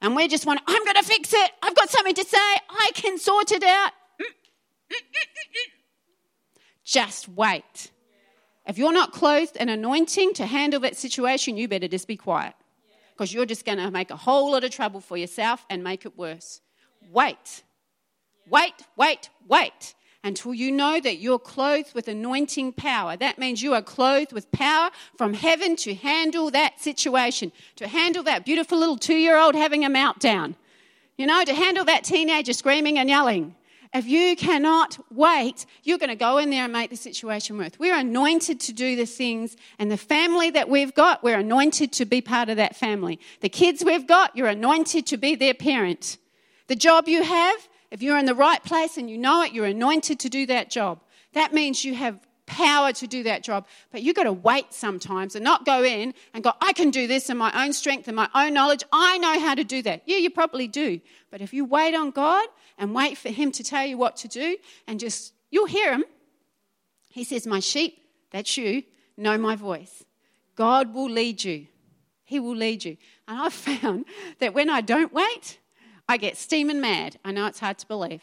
[0.00, 1.50] And we just want, I'm going to fix it.
[1.62, 2.38] I've got something to say.
[2.70, 3.92] I can sort it out.
[4.18, 4.24] Mm,
[4.92, 5.70] mm, mm,
[6.84, 7.90] just wait.
[8.66, 12.54] If you're not clothed and anointing to handle that situation, you better just be quiet.
[13.12, 16.04] Because you're just going to make a whole lot of trouble for yourself and make
[16.04, 16.60] it worse.
[17.12, 17.62] Wait.
[18.48, 23.14] Wait, wait, wait until you know that you're clothed with anointing power.
[23.14, 28.22] That means you are clothed with power from heaven to handle that situation, to handle
[28.24, 30.54] that beautiful little two year old having a meltdown,
[31.18, 33.54] you know, to handle that teenager screaming and yelling.
[33.94, 37.70] If you cannot wait, you're going to go in there and make the situation worse.
[37.78, 42.04] We're anointed to do the things, and the family that we've got, we're anointed to
[42.04, 43.20] be part of that family.
[43.40, 46.18] The kids we've got, you're anointed to be their parent.
[46.66, 49.66] The job you have, if you're in the right place and you know it, you're
[49.66, 51.00] anointed to do that job.
[51.34, 53.66] That means you have power to do that job.
[53.92, 57.06] But you've got to wait sometimes and not go in and go, I can do
[57.06, 58.82] this in my own strength and my own knowledge.
[58.92, 60.02] I know how to do that.
[60.06, 61.00] Yeah, you probably do.
[61.30, 62.46] But if you wait on God
[62.78, 64.56] and wait for Him to tell you what to do
[64.86, 66.04] and just, you'll hear Him.
[67.08, 67.98] He says, My sheep,
[68.30, 68.82] that's you,
[69.16, 70.04] know my voice.
[70.56, 71.66] God will lead you.
[72.24, 72.96] He will lead you.
[73.28, 74.06] And I've found
[74.38, 75.58] that when I don't wait,
[76.08, 77.18] I get steaming mad.
[77.24, 78.22] I know it's hard to believe,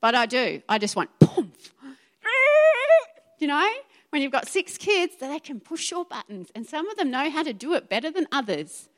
[0.00, 0.62] but I do.
[0.68, 1.52] I just want, boom,
[3.38, 3.70] you know,
[4.10, 7.10] when you've got six kids, that they can push your buttons, and some of them
[7.10, 8.88] know how to do it better than others.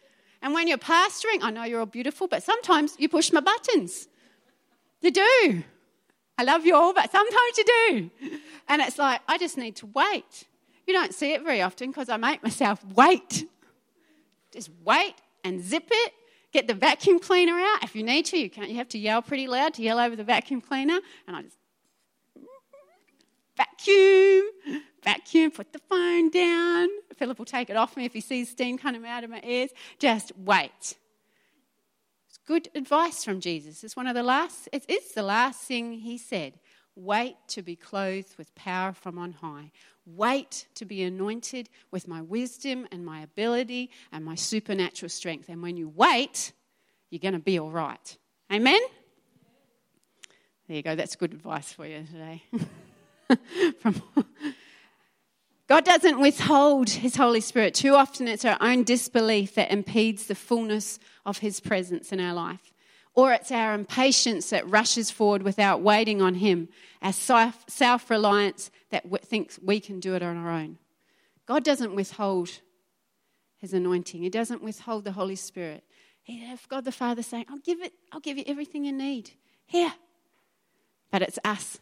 [0.40, 4.06] And when you're pastoring, I know you're all beautiful, but sometimes you push my buttons.
[5.00, 5.64] You do.
[6.36, 8.10] I love you all, but sometimes you do.
[8.68, 10.44] And it's like, I just need to wait.
[10.86, 13.48] You don't see it very often because I make myself wait.
[14.52, 16.12] Just wait and zip it.
[16.52, 17.84] Get the vacuum cleaner out.
[17.84, 18.70] If you need to, you can't.
[18.70, 20.98] You have to yell pretty loud to yell over the vacuum cleaner.
[21.26, 21.58] And I just
[23.56, 24.44] vacuum,
[25.02, 26.88] vacuum, put the phone down.
[27.16, 29.70] Philip will take it off me if he sees steam coming out of my ears.
[29.98, 30.96] Just wait.
[32.48, 33.84] Good advice from Jesus.
[33.84, 36.54] It's one of the last, it is the last thing he said.
[36.96, 39.70] Wait to be clothed with power from on high.
[40.06, 45.50] Wait to be anointed with my wisdom and my ability and my supernatural strength.
[45.50, 46.54] And when you wait,
[47.10, 48.16] you're going to be all right.
[48.50, 48.80] Amen?
[50.68, 50.94] There you go.
[50.96, 52.42] That's good advice for you today.
[53.80, 54.02] From
[55.68, 57.74] God doesn't withhold His Holy Spirit.
[57.74, 62.32] Too often it's our own disbelief that impedes the fullness of His presence in our
[62.32, 62.72] life.
[63.14, 66.68] Or it's our impatience that rushes forward without waiting on Him,
[67.02, 70.78] our self reliance that thinks we can do it on our own.
[71.44, 72.60] God doesn't withhold
[73.58, 75.84] His anointing, He doesn't withhold the Holy Spirit.
[76.26, 79.32] If God the Father saying, I'll give it, I'll give you everything you need.
[79.66, 79.92] Here.
[81.10, 81.78] But it's us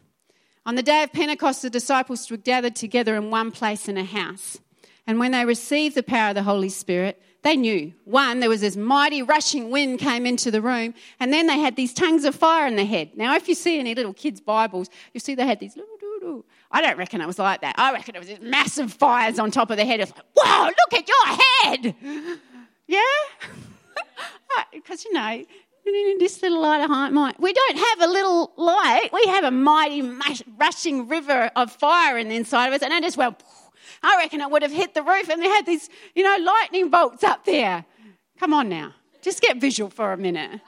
[0.67, 4.03] on the day of Pentecost, the disciples were gathered together in one place in a
[4.03, 4.59] house.
[5.07, 7.93] And when they received the power of the Holy Spirit, they knew.
[8.05, 11.75] One, there was this mighty rushing wind came into the room, and then they had
[11.75, 13.11] these tongues of fire in their head.
[13.15, 15.97] Now, if you see any little kids' Bibles, you see they had these little
[16.71, 17.75] I don't reckon it was like that.
[17.77, 19.99] I reckon it was massive fires on top of their head.
[19.99, 21.95] It's like, wow, look at your head.
[22.89, 23.01] Yeah?
[24.71, 25.43] Because, you know,
[26.19, 27.39] this little light of might.
[27.39, 29.09] We don't have a little light.
[29.13, 30.01] We have a mighty
[30.57, 32.81] rushing river of fire in the inside of us.
[32.81, 33.41] And it just went,
[34.03, 36.89] I reckon it would have hit the roof and they had these, you know, lightning
[36.89, 37.85] bolts up there.
[38.39, 38.93] Come on now.
[39.21, 40.61] Just get visual for a minute.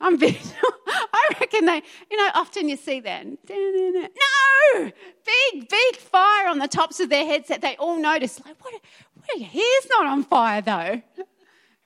[0.00, 0.72] I'm visual.
[0.86, 3.26] I reckon they, you know, often you see that.
[3.26, 4.92] No!
[5.24, 8.40] Big, big fire on the tops of their heads that they all notice.
[8.44, 8.74] Like, what,
[9.14, 11.02] what are your hair's not on fire though?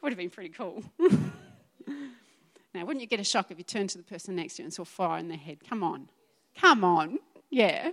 [0.00, 0.83] It would have been pretty cool.
[2.74, 4.66] Now, wouldn't you get a shock if you turned to the person next to you
[4.66, 5.59] and saw fire in their head?
[5.68, 6.09] Come on.
[6.56, 7.18] Come on.
[7.50, 7.90] Yeah.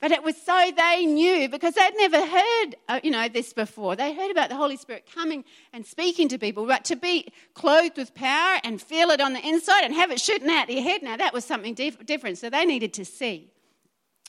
[0.00, 3.94] But it was so they knew because they'd never heard, uh, you know, this before.
[3.94, 7.96] They heard about the Holy Spirit coming and speaking to people, but to be clothed
[7.96, 11.04] with power and feel it on the inside and have it shooting out your head,
[11.04, 12.38] now that was something dif- different.
[12.38, 13.52] So they needed to see.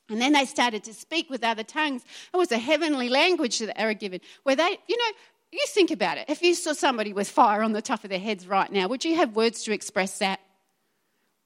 [0.10, 2.04] And then they started to speak with other tongues.
[2.34, 5.18] It was a heavenly language that they were given, where they, you know,
[5.54, 6.26] you think about it.
[6.30, 9.06] If you saw somebody with fire on the top of their heads right now, would
[9.06, 10.40] you have words to express that?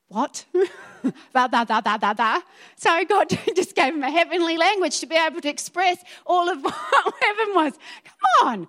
[0.10, 0.46] What?
[1.34, 2.40] da.
[2.78, 6.62] So God just gave him a heavenly language to be able to express all of
[6.64, 7.74] what heaven was.
[8.04, 8.68] Come on.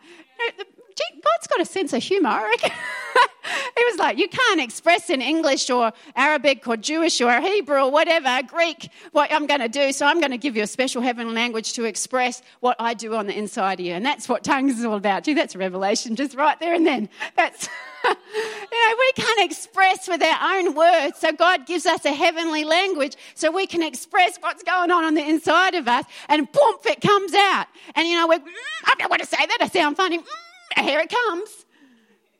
[1.14, 2.70] God's got a sense of humour, I reckon.
[3.76, 7.90] he was like, You can't express in English or Arabic or Jewish or Hebrew or
[7.90, 9.92] whatever, Greek, what I'm going to do.
[9.92, 13.14] So I'm going to give you a special heavenly language to express what I do
[13.14, 13.94] on the inside of you.
[13.94, 15.24] And that's what tongues is all about.
[15.24, 17.08] Gee, that's revelation just right there and then.
[17.36, 17.68] That's,
[18.04, 21.18] you know, we can't express with our own words.
[21.18, 25.14] So God gives us a heavenly language so we can express what's going on on
[25.14, 26.04] the inside of us.
[26.28, 27.66] And boom, it comes out.
[27.94, 28.52] And, you know, we're, mm,
[28.86, 29.58] I don't want to say that.
[29.60, 30.18] I sound funny.
[30.18, 30.47] Mm,
[30.78, 31.66] here it comes.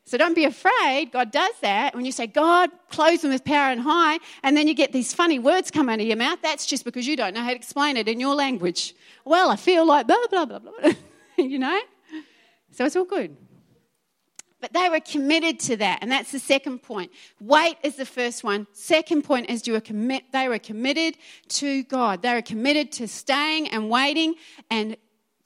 [0.09, 1.13] So don't be afraid.
[1.13, 1.95] God does that.
[1.95, 5.13] When you say, God, clothe them with power and high, and then you get these
[5.13, 7.57] funny words come out of your mouth, that's just because you don't know how to
[7.57, 8.95] explain it in your language.
[9.27, 10.93] Well, I feel like blah, blah, blah, blah, blah.
[11.37, 11.79] you know?
[12.73, 13.37] So it's all good.
[14.61, 17.13] But they were committed to that, and that's the second point.
[17.41, 18.67] Wait is the first one.
[18.73, 21.17] Second point is you were commit, they were committed
[21.49, 22.23] to God.
[22.23, 24.35] They were committed to staying and waiting
[24.71, 24.97] and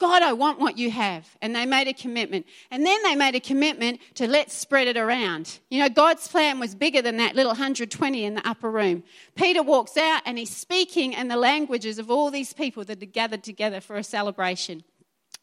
[0.03, 1.29] God, I want what you have.
[1.41, 2.45] And they made a commitment.
[2.69, 5.59] And then they made a commitment to let's spread it around.
[5.69, 9.03] You know, God's plan was bigger than that little 120 in the upper room.
[9.35, 13.13] Peter walks out and he's speaking in the languages of all these people that had
[13.13, 14.83] gathered together for a celebration.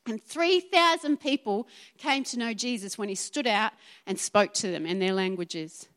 [0.07, 3.73] And 3,000 people came to know Jesus when he stood out
[4.07, 5.89] and spoke to them in their languages.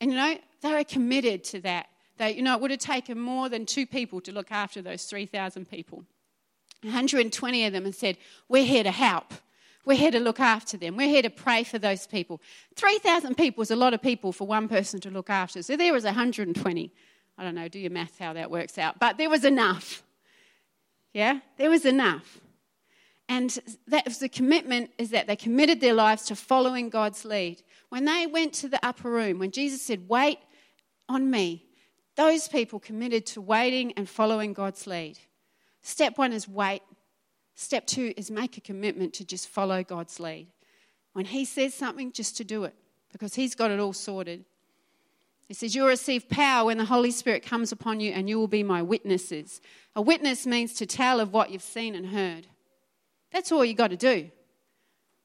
[0.00, 1.88] And you know, they were committed to that.
[2.18, 5.02] They, you know, it would have taken more than two people to look after those
[5.06, 6.04] 3,000 people.
[6.84, 8.16] 120 of them and said,
[8.48, 9.32] We're here to help.
[9.84, 10.96] We're here to look after them.
[10.96, 12.40] We're here to pray for those people.
[12.76, 15.62] 3,000 people is a lot of people for one person to look after.
[15.62, 16.92] So there was 120.
[17.36, 18.98] I don't know, do your math how that works out.
[18.98, 20.02] But there was enough.
[21.12, 21.40] Yeah?
[21.58, 22.40] There was enough.
[23.28, 27.62] And that was the commitment is that they committed their lives to following God's lead.
[27.88, 30.38] When they went to the upper room, when Jesus said, Wait
[31.08, 31.64] on me,
[32.16, 35.18] those people committed to waiting and following God's lead.
[35.84, 36.80] Step one is wait.
[37.54, 40.46] Step two is make a commitment to just follow God's lead.
[41.12, 42.74] When He says something, just to do it
[43.12, 44.46] because He's got it all sorted.
[45.46, 48.48] He says, You'll receive power when the Holy Spirit comes upon you, and you will
[48.48, 49.60] be my witnesses.
[49.94, 52.46] A witness means to tell of what you've seen and heard.
[53.30, 54.30] That's all you've got to do.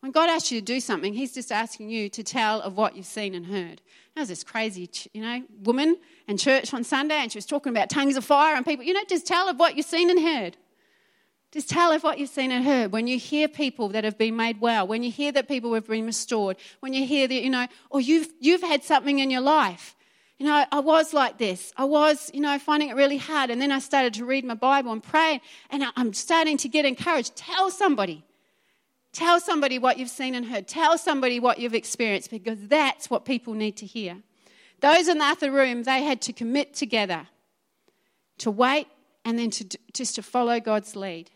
[0.01, 2.95] When God asks you to do something, He's just asking you to tell of what
[2.95, 3.81] you've seen and heard.
[4.15, 7.71] There was this crazy, you know, woman in church on Sunday, and she was talking
[7.71, 8.85] about tongues of fire and people.
[8.85, 10.57] You know, just tell of what you've seen and heard.
[11.51, 12.91] Just tell of what you've seen and heard.
[12.91, 15.87] When you hear people that have been made well, when you hear that people have
[15.87, 19.41] been restored, when you hear that, you know, or you've, you've had something in your
[19.41, 19.95] life.
[20.37, 21.73] You know, I was like this.
[21.75, 23.49] I was, you know, finding it really hard.
[23.49, 26.85] And then I started to read my Bible and pray, and I'm starting to get
[26.85, 27.35] encouraged.
[27.35, 28.23] Tell somebody.
[29.11, 30.67] Tell somebody what you've seen and heard.
[30.67, 34.17] Tell somebody what you've experienced because that's what people need to hear.
[34.81, 37.27] Those in the other room, they had to commit together
[38.37, 38.87] to wait
[39.25, 41.31] and then to, just to follow God's lead.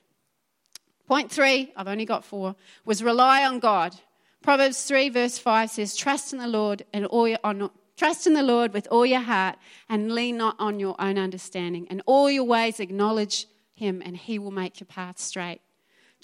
[1.08, 2.56] Point three, I've only got four,
[2.86, 3.96] was rely on God.
[4.42, 8.34] Proverbs 3, verse 5 says, Trust in the Lord and all your, on, trust in
[8.34, 9.58] the Lord with all your heart
[9.90, 11.88] and lean not on your own understanding.
[11.90, 15.62] And all your ways acknowledge him, and he will make your path straight.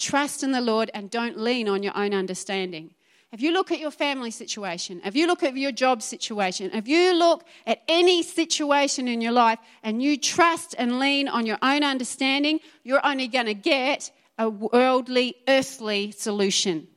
[0.00, 2.94] Trust in the Lord and don't lean on your own understanding.
[3.32, 6.88] If you look at your family situation, if you look at your job situation, if
[6.88, 11.58] you look at any situation in your life and you trust and lean on your
[11.62, 16.88] own understanding, you're only going to get a worldly, earthly solution.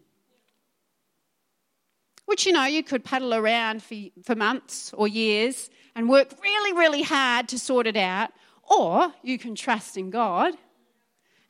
[2.25, 6.73] Which, you know, you could paddle around for, for months or years and work really,
[6.73, 8.31] really hard to sort it out,
[8.63, 10.55] or you can trust in God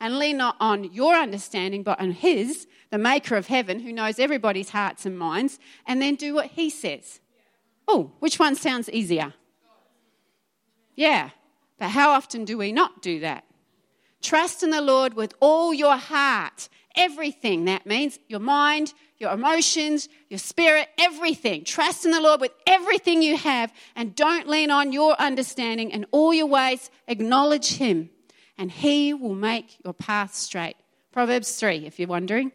[0.04, 4.20] and lean not on your understanding, but on His, the maker of heaven, who knows
[4.20, 7.22] everybody's hearts and minds, and then do what He says.
[7.88, 9.34] Oh, which one sounds easier?
[10.94, 11.30] Yeah,
[11.80, 13.46] but how often do we not do that?
[14.22, 16.68] Trust in the Lord with all your heart.
[16.98, 21.64] Everything that means your mind, your emotions, your spirit, everything.
[21.64, 25.94] Trust in the Lord with everything you have and don't lean on your understanding.
[25.94, 28.10] And all your ways acknowledge Him
[28.58, 30.76] and he will make your path straight.
[31.12, 32.52] Proverbs 3, if you're wondering.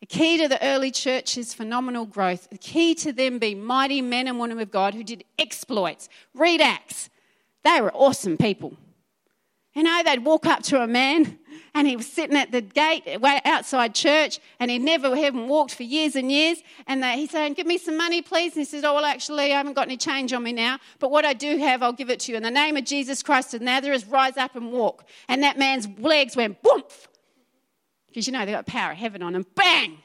[0.00, 4.28] The key to the early church's phenomenal growth, the key to them being mighty men
[4.28, 6.08] and women of God who did exploits.
[6.34, 7.08] Read Acts.
[7.64, 8.76] They were awesome people.
[9.76, 11.38] You know, they'd walk up to a man
[11.74, 13.02] and he was sitting at the gate
[13.44, 16.62] outside church and he'd never even walked for years and years.
[16.86, 18.54] And they, he's saying, Give me some money, please.
[18.54, 21.10] And he says, Oh, well, actually, I haven't got any change on me now, but
[21.10, 22.38] what I do have, I'll give it to you.
[22.38, 25.04] In the name of Jesus Christ of Nazareth, rise up and walk.
[25.28, 26.82] And that man's legs went boom.
[28.06, 29.44] Because you know, they got power of heaven on them.
[29.54, 29.98] Bang!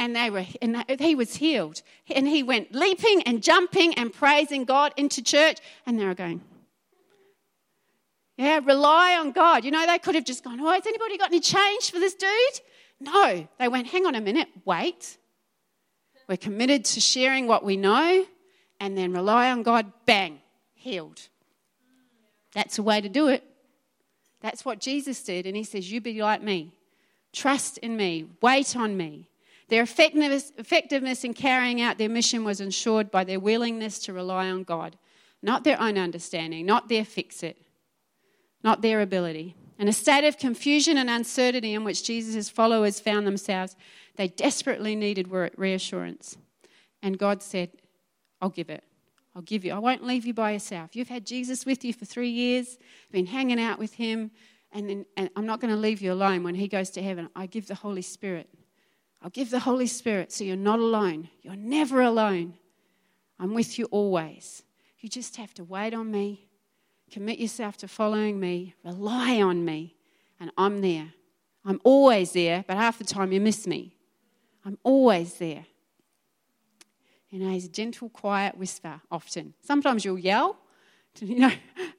[0.00, 4.64] and they were and he was healed and he went leaping and jumping and praising
[4.64, 6.40] god into church and they were going
[8.38, 9.64] yeah, rely on God.
[9.64, 12.14] You know, they could have just gone, Oh, has anybody got any change for this
[12.14, 12.60] dude?
[13.00, 13.48] No.
[13.58, 15.18] They went, Hang on a minute, wait.
[16.28, 18.24] We're committed to sharing what we know
[18.78, 20.38] and then rely on God, bang,
[20.74, 21.20] healed.
[22.54, 23.42] That's a way to do it.
[24.40, 25.44] That's what Jesus did.
[25.44, 26.74] And He says, You be like me.
[27.32, 28.26] Trust in me.
[28.40, 29.28] Wait on me.
[29.68, 34.48] Their effectiveness, effectiveness in carrying out their mission was ensured by their willingness to rely
[34.48, 34.96] on God,
[35.42, 37.58] not their own understanding, not their fix it
[38.62, 39.54] not their ability.
[39.78, 43.76] In a state of confusion and uncertainty in which Jesus' followers found themselves,
[44.16, 46.36] they desperately needed reassurance.
[47.00, 47.70] And God said,
[48.40, 48.82] I'll give it.
[49.36, 49.72] I'll give you.
[49.72, 50.96] I won't leave you by yourself.
[50.96, 52.76] You've had Jesus with you for three years,
[53.12, 54.32] been hanging out with him,
[54.72, 57.28] and, then, and I'm not going to leave you alone when he goes to heaven.
[57.36, 58.50] I give the Holy Spirit.
[59.22, 61.28] I'll give the Holy Spirit so you're not alone.
[61.42, 62.54] You're never alone.
[63.38, 64.64] I'm with you always.
[64.98, 66.47] You just have to wait on me
[67.10, 69.96] Commit yourself to following me, rely on me,
[70.38, 71.12] and I'm there.
[71.64, 73.96] I'm always there, but half the time you miss me.
[74.64, 75.66] I'm always there.
[77.30, 79.54] You know, he's a gentle, quiet whisper often.
[79.62, 80.56] Sometimes you'll yell,
[81.20, 81.52] you know,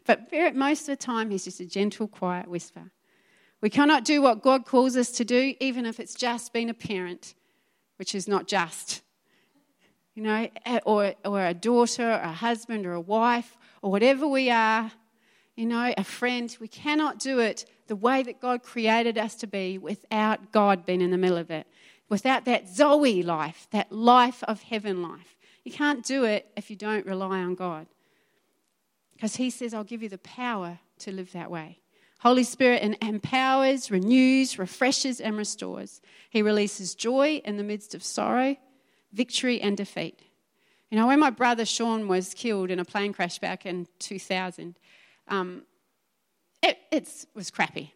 [0.06, 2.92] but most of the time he's just a gentle, quiet whisper.
[3.62, 6.74] We cannot do what God calls us to do, even if it's just being a
[6.74, 7.36] parent,
[7.98, 9.02] which is not just.
[10.16, 10.48] You know,
[10.86, 14.92] or, or a daughter, or a husband, or a wife, or whatever we are,
[15.60, 16.56] you know, a friend.
[16.62, 21.02] We cannot do it the way that God created us to be without God being
[21.02, 21.68] in the middle of it,
[22.08, 25.36] without that Zoe life, that life of heaven life.
[25.66, 27.88] You can't do it if you don't rely on God.
[29.14, 31.80] Because He says, I'll give you the power to live that way.
[32.22, 36.02] Holy Spirit empowers, renews, refreshes, and restores.
[36.30, 38.56] He releases joy in the midst of sorrow,
[39.12, 40.22] victory, and defeat.
[40.90, 44.76] You know, when my brother Sean was killed in a plane crash back in 2000,
[45.30, 45.64] um,
[46.62, 47.94] it, it was crappy.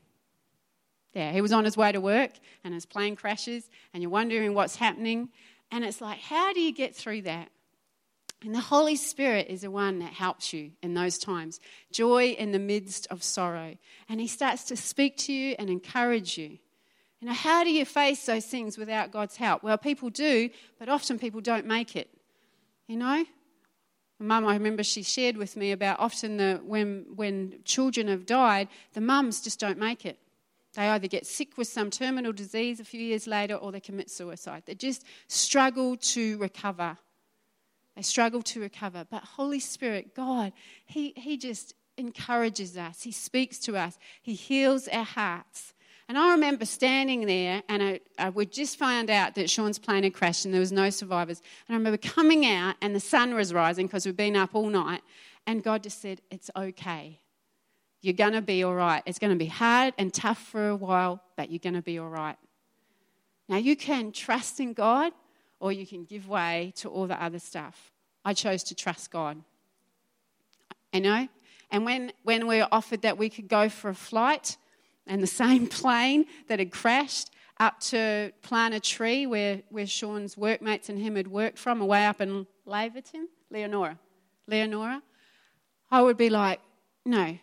[1.13, 2.31] Yeah, he was on his way to work
[2.63, 5.29] and his plane crashes, and you're wondering what's happening.
[5.71, 7.49] And it's like, how do you get through that?
[8.43, 11.59] And the Holy Spirit is the one that helps you in those times.
[11.91, 13.75] Joy in the midst of sorrow.
[14.09, 16.57] And He starts to speak to you and encourage you.
[17.21, 19.63] You know, how do you face those things without God's help?
[19.63, 22.09] Well, people do, but often people don't make it.
[22.87, 23.23] You know?
[24.23, 28.69] Mum, I remember she shared with me about often the, when, when children have died,
[28.93, 30.17] the mums just don't make it.
[30.75, 34.09] They either get sick with some terminal disease a few years later or they commit
[34.09, 34.63] suicide.
[34.65, 36.97] They just struggle to recover.
[37.95, 39.05] They struggle to recover.
[39.09, 40.53] But Holy Spirit, God,
[40.85, 43.03] He, he just encourages us.
[43.03, 43.99] He speaks to us.
[44.21, 45.73] He heals our hearts.
[46.09, 50.03] And I remember standing there, and I, I, we just found out that Sean's plane
[50.03, 51.41] had crashed and there was no survivors.
[51.67, 54.69] And I remember coming out, and the sun was rising because we'd been up all
[54.69, 55.01] night.
[55.47, 57.19] And God just said, It's okay.
[58.01, 59.01] You're going to be all right.
[59.05, 61.99] It's going to be hard and tough for a while, but you're going to be
[61.99, 62.35] all right.
[63.47, 65.13] Now, you can trust in God
[65.61, 67.93] or you can give way to all the other stuff.
[68.25, 69.41] I chose to trust God.
[70.91, 71.27] You know?
[71.71, 74.57] And when, when we were offered that we could go for a flight
[75.07, 80.35] and the same plane that had crashed up to plant a tree where, where Sean's
[80.37, 83.99] workmates and him had worked from, away up in Laverton, Leonora,
[84.47, 85.01] Leonora,
[85.91, 86.59] I would be like,
[87.05, 87.37] no,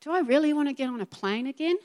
[0.00, 1.76] do I really want to get on a plane again?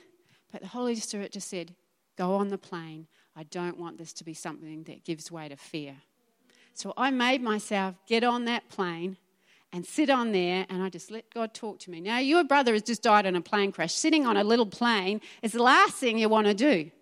[0.50, 1.74] But the Holy Spirit just said,
[2.16, 3.06] go on the plane.
[3.36, 5.96] I don't want this to be something that gives way to fear.
[6.74, 9.16] So I made myself get on that plane
[9.74, 12.00] and sit on there and I just let God talk to me.
[12.00, 13.92] Now, your brother has just died in a plane crash.
[13.92, 16.92] Sitting on a little plane is the last thing you want to do.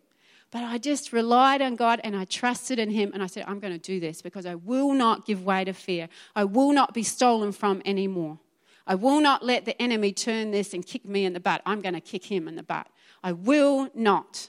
[0.50, 3.60] But I just relied on God and I trusted in Him and I said, I'm
[3.60, 6.08] going to do this because I will not give way to fear.
[6.34, 8.38] I will not be stolen from anymore.
[8.86, 11.60] I will not let the enemy turn this and kick me in the butt.
[11.66, 12.86] I'm going to kick him in the butt.
[13.22, 14.48] I will not.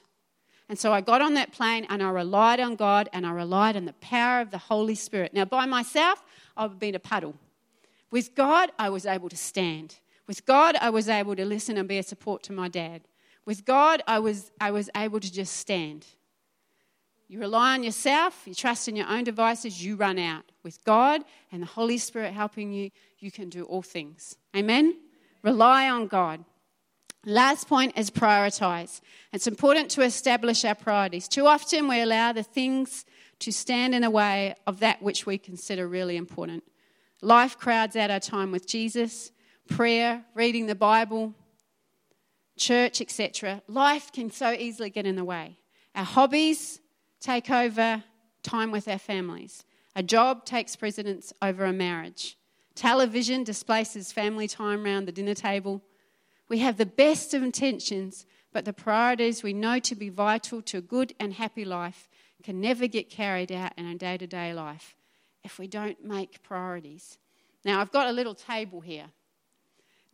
[0.70, 3.76] And so I got on that plane and I relied on God and I relied
[3.76, 5.34] on the power of the Holy Spirit.
[5.34, 6.24] Now, by myself,
[6.56, 7.34] I would have been a puddle.
[8.14, 9.96] With God, I was able to stand.
[10.28, 13.00] With God, I was able to listen and be a support to my dad.
[13.44, 16.06] With God, I was, I was able to just stand.
[17.26, 20.44] You rely on yourself, you trust in your own devices, you run out.
[20.62, 24.36] With God and the Holy Spirit helping you, you can do all things.
[24.54, 24.96] Amen?
[25.42, 26.44] Rely on God.
[27.26, 29.00] Last point is prioritize.
[29.32, 31.26] It's important to establish our priorities.
[31.26, 33.06] Too often we allow the things
[33.40, 36.62] to stand in the way of that which we consider really important.
[37.24, 39.32] Life crowds out our time with Jesus,
[39.66, 41.32] prayer, reading the Bible,
[42.58, 43.62] church, etc.
[43.66, 45.56] Life can so easily get in the way.
[45.94, 46.80] Our hobbies
[47.22, 48.04] take over
[48.42, 49.64] time with our families.
[49.96, 52.36] A job takes precedence over a marriage.
[52.74, 55.80] Television displaces family time around the dinner table.
[56.50, 60.76] We have the best of intentions, but the priorities we know to be vital to
[60.76, 62.06] a good and happy life
[62.42, 64.94] can never get carried out in our day to day life
[65.44, 67.18] if we don't make priorities.
[67.64, 69.06] Now, I've got a little table here.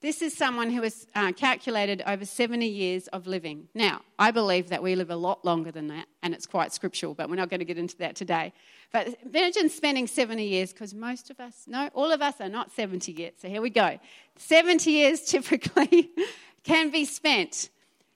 [0.01, 3.68] This is someone who has uh, calculated over 70 years of living.
[3.74, 7.12] Now, I believe that we live a lot longer than that, and it's quite scriptural,
[7.12, 8.55] but we're not going to get into that today.
[8.93, 12.72] But imagine spending 70 years, because most of us, no, all of us are not
[12.72, 13.41] 70 yet.
[13.41, 14.01] So here we go.
[14.37, 16.11] 70 years typically
[16.64, 17.68] can be spent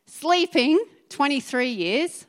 [0.06, 2.24] sleeping 23 years.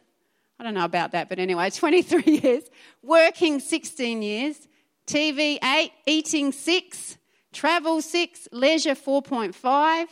[0.60, 2.64] I don't know about that, but anyway, 23 years.
[3.02, 4.68] Working 16 years.
[5.08, 7.18] TV 8, eating 6
[7.56, 10.08] Travel six, leisure 4.5,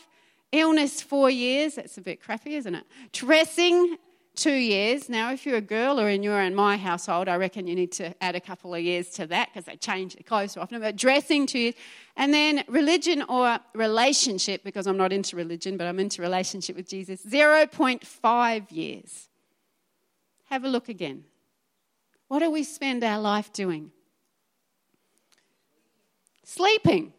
[0.54, 1.76] illness four years.
[1.76, 2.86] That's a bit crappy, isn't it?
[3.12, 3.98] Dressing
[4.34, 5.10] two years.
[5.10, 7.92] Now, if you're a girl or in you're in my household, I reckon you need
[7.94, 10.80] to add a couple of years to that because they change their clothes so often.
[10.80, 11.76] But dressing two years.
[12.16, 16.88] And then religion or relationship, because I'm not into religion, but I'm into relationship with
[16.88, 19.28] Jesus, 0.5 years.
[20.46, 21.26] Have a look again.
[22.30, 23.92] What do we spend our life doing?
[26.44, 27.14] Sleeping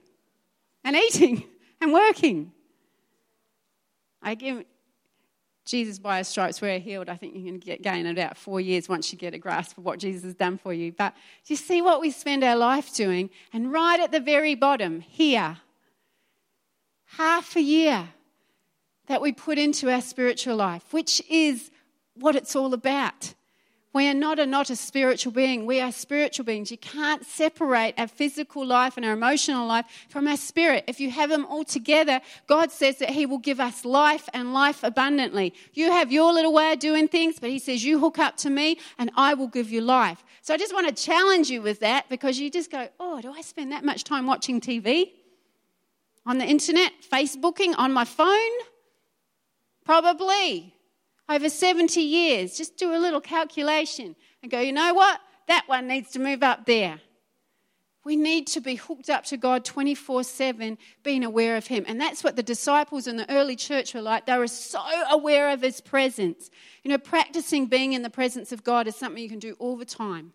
[0.82, 1.44] and eating
[1.80, 2.52] and working.
[4.22, 4.64] I give
[5.64, 7.08] Jesus by his stripes we're healed.
[7.08, 9.84] I think you can get, gain about four years once you get a grasp of
[9.84, 10.92] what Jesus has done for you.
[10.92, 11.14] But
[11.46, 13.30] do you see what we spend our life doing?
[13.52, 15.58] And right at the very bottom, here,
[17.16, 18.08] half a year
[19.06, 21.70] that we put into our spiritual life, which is
[22.14, 23.34] what it's all about.
[23.94, 25.66] We are not a not a spiritual being.
[25.66, 26.72] We are spiritual beings.
[26.72, 30.82] You can't separate our physical life and our emotional life from our spirit.
[30.88, 34.52] If you have them all together, God says that He will give us life and
[34.52, 35.54] life abundantly.
[35.74, 38.50] You have your little way of doing things, but He says, You hook up to
[38.50, 40.24] me and I will give you life.
[40.42, 43.32] So I just want to challenge you with that because you just go, Oh, do
[43.32, 45.12] I spend that much time watching TV?
[46.26, 46.90] On the internet?
[47.12, 47.74] Facebooking?
[47.78, 48.58] On my phone?
[49.84, 50.74] Probably
[51.28, 52.56] over 70 years.
[52.56, 55.20] Just do a little calculation and go, you know what?
[55.48, 57.00] That one needs to move up there.
[58.04, 61.84] We need to be hooked up to God 24 7, being aware of Him.
[61.88, 64.26] And that's what the disciples in the early church were like.
[64.26, 66.50] They were so aware of His presence.
[66.82, 69.76] You know, practicing being in the presence of God is something you can do all
[69.76, 70.34] the time.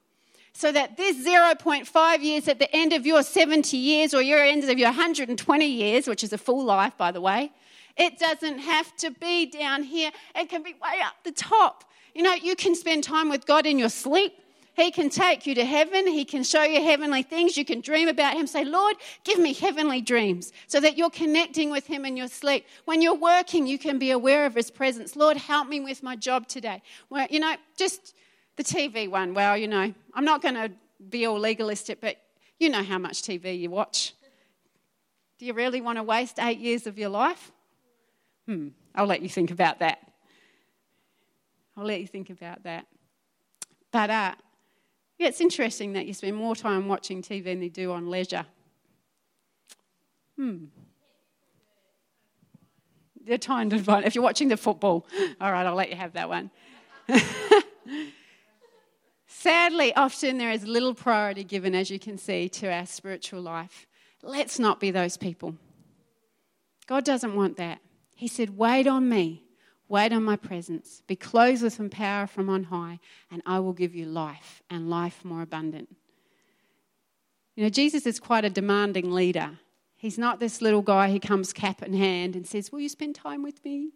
[0.51, 4.63] So that this 0.5 years at the end of your 70 years or your end
[4.63, 7.51] of your 120 years, which is a full life, by the way,
[7.99, 11.83] it doesn't have to be down here, it can be way up the top.
[12.15, 14.33] You know, you can spend time with God in your sleep.
[14.75, 16.07] He can take you to heaven.
[16.07, 17.57] He can show you heavenly things.
[17.57, 18.47] You can dream about Him.
[18.47, 18.95] Say, Lord,
[19.25, 22.65] give me heavenly dreams so that you're connecting with Him in your sleep.
[22.85, 25.17] When you're working, you can be aware of His presence.
[25.17, 26.81] Lord, help me with my job today.
[27.09, 28.15] Well, you know, just
[28.55, 29.33] the TV one.
[29.33, 30.71] Well, you know, I'm not going to
[31.09, 32.15] be all legalistic, but
[32.57, 34.13] you know how much TV you watch.
[35.39, 37.51] Do you really want to waste eight years of your life?
[38.49, 39.99] Hmm, I'll let you think about that.
[41.77, 42.87] I'll let you think about that.
[43.91, 44.33] But uh,
[45.19, 48.47] yeah, it's interesting that you spend more time watching TV than you do on leisure.
[50.35, 50.65] Hmm.
[53.23, 54.03] The time to find.
[54.03, 55.05] If you're watching the football,
[55.39, 56.49] all right, I'll let you have that one.
[59.27, 63.85] Sadly, often there is little priority given, as you can see, to our spiritual life.
[64.23, 65.53] Let's not be those people.
[66.87, 67.79] God doesn't want that.
[68.20, 69.45] He said, Wait on me,
[69.88, 72.99] wait on my presence, be clothed with some power from on high,
[73.32, 75.95] and I will give you life and life more abundant.
[77.55, 79.51] You know, Jesus is quite a demanding leader.
[79.95, 83.15] He's not this little guy who comes cap in hand and says, Will you spend
[83.15, 83.91] time with me?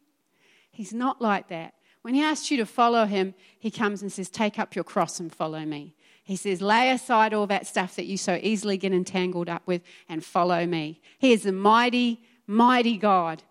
[0.71, 1.73] He's not like that.
[2.01, 5.19] When he asks you to follow him, he comes and says, Take up your cross
[5.19, 5.97] and follow me.
[6.23, 9.81] He says, Lay aside all that stuff that you so easily get entangled up with
[10.07, 11.01] and follow me.
[11.17, 13.43] He is a mighty, mighty God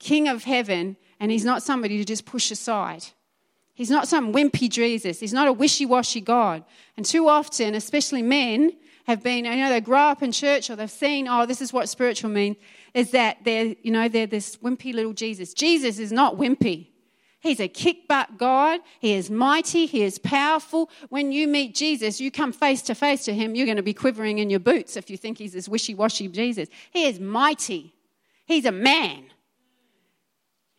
[0.00, 3.04] King of heaven, and he's not somebody to just push aside.
[3.74, 5.20] He's not some wimpy Jesus.
[5.20, 6.64] He's not a wishy washy God.
[6.96, 8.72] And too often, especially men,
[9.06, 11.72] have been, you know, they grow up in church or they've seen, oh, this is
[11.72, 12.56] what spiritual means,
[12.94, 15.54] is that they're, you know, they're this wimpy little Jesus.
[15.54, 16.88] Jesus is not wimpy.
[17.40, 18.80] He's a kick butt God.
[19.00, 19.86] He is mighty.
[19.86, 20.90] He is powerful.
[21.08, 23.94] When you meet Jesus, you come face to face to him, you're going to be
[23.94, 26.68] quivering in your boots if you think he's this wishy washy Jesus.
[26.90, 27.94] He is mighty.
[28.44, 29.24] He's a man.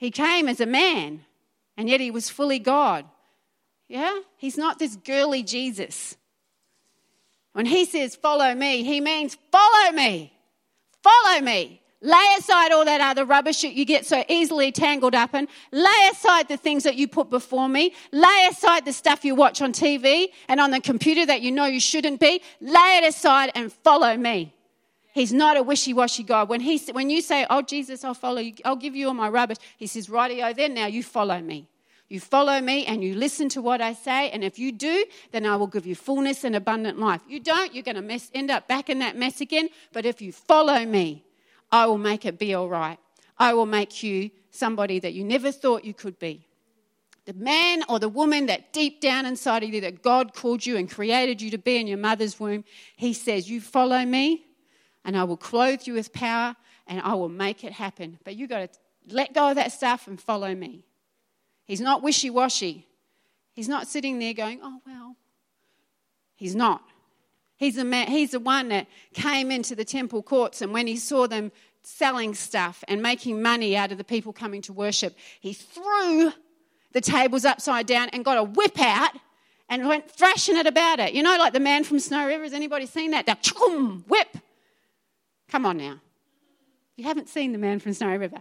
[0.01, 1.25] He came as a man,
[1.77, 3.05] and yet he was fully God.
[3.87, 4.21] Yeah?
[4.35, 6.17] He's not this girly Jesus.
[7.53, 10.33] When he says, Follow me, he means, Follow me.
[11.03, 11.83] Follow me.
[12.01, 15.47] Lay aside all that other rubbish that you get so easily tangled up in.
[15.71, 17.93] Lay aside the things that you put before me.
[18.11, 21.65] Lay aside the stuff you watch on TV and on the computer that you know
[21.65, 22.41] you shouldn't be.
[22.59, 24.51] Lay it aside and follow me.
[25.13, 26.47] He's not a wishy-washy God.
[26.49, 29.29] When, he, when you say, oh, Jesus, I'll follow you, I'll give you all my
[29.29, 31.67] rubbish, he says, rightio, then now you follow me.
[32.07, 35.45] You follow me and you listen to what I say, and if you do, then
[35.45, 37.21] I will give you fullness and abundant life.
[37.27, 39.69] You don't, you're going to mess, end up back in that mess again.
[39.93, 41.23] But if you follow me,
[41.71, 42.99] I will make it be all right.
[43.37, 46.45] I will make you somebody that you never thought you could be.
[47.25, 50.75] The man or the woman that deep down inside of you that God called you
[50.75, 52.65] and created you to be in your mother's womb,
[52.97, 54.45] he says, You follow me,
[55.03, 56.55] and I will clothe you with power
[56.87, 58.19] and I will make it happen.
[58.23, 58.79] But you've got to
[59.13, 60.85] let go of that stuff and follow me.
[61.65, 62.87] He's not wishy washy.
[63.53, 65.15] He's not sitting there going, oh, well.
[66.35, 66.81] He's not.
[67.57, 70.97] He's the, man, he's the one that came into the temple courts, and when he
[70.97, 71.51] saw them
[71.83, 76.33] selling stuff and making money out of the people coming to worship, he threw
[76.91, 79.11] the tables upside down and got a whip out
[79.69, 81.13] and went thrashing it about it.
[81.13, 82.43] You know, like the man from Snowy River.
[82.43, 83.25] Has anybody seen that?
[83.25, 84.37] The whip
[85.51, 85.99] Come on now.
[86.95, 88.37] You haven't seen the man from Snowy River.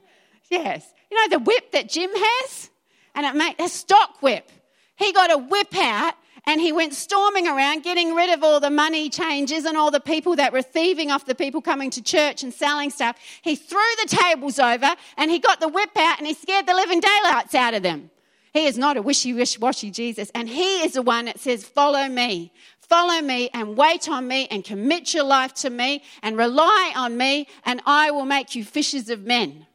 [0.48, 0.86] Yes.
[1.10, 2.70] You know the whip that Jim has?
[3.14, 4.50] And it made a stock whip.
[4.96, 6.14] He got a whip out
[6.46, 10.00] and he went storming around getting rid of all the money changes and all the
[10.00, 13.16] people that were thieving off the people coming to church and selling stuff.
[13.42, 16.74] He threw the tables over and he got the whip out and he scared the
[16.74, 18.10] living daylights out of them.
[18.52, 22.08] He is not a wishy washy Jesus, and He is the one that says, Follow
[22.08, 22.52] me.
[22.90, 27.16] Follow me and wait on me and commit your life to me and rely on
[27.16, 29.68] me, and I will make you fishers of men.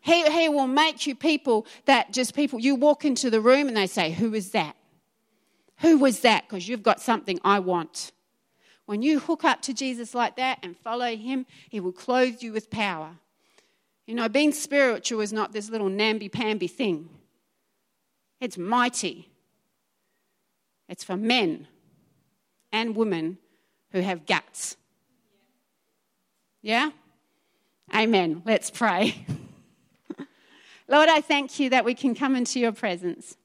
[0.00, 3.76] He, he will make you people that just people, you walk into the room and
[3.76, 4.74] they say, Who is that?
[5.78, 6.48] Who was that?
[6.48, 8.10] Because you've got something I want.
[8.86, 12.52] When you hook up to Jesus like that and follow him, he will clothe you
[12.52, 13.10] with power.
[14.08, 17.10] You know, being spiritual is not this little namby pamby thing,
[18.40, 19.30] it's mighty.
[20.88, 21.66] It's for men
[22.72, 23.38] and women
[23.92, 24.76] who have guts.
[26.62, 26.90] Yeah?
[27.94, 28.42] Amen.
[28.44, 29.26] Let's pray.
[30.88, 33.36] Lord, I thank you that we can come into your presence.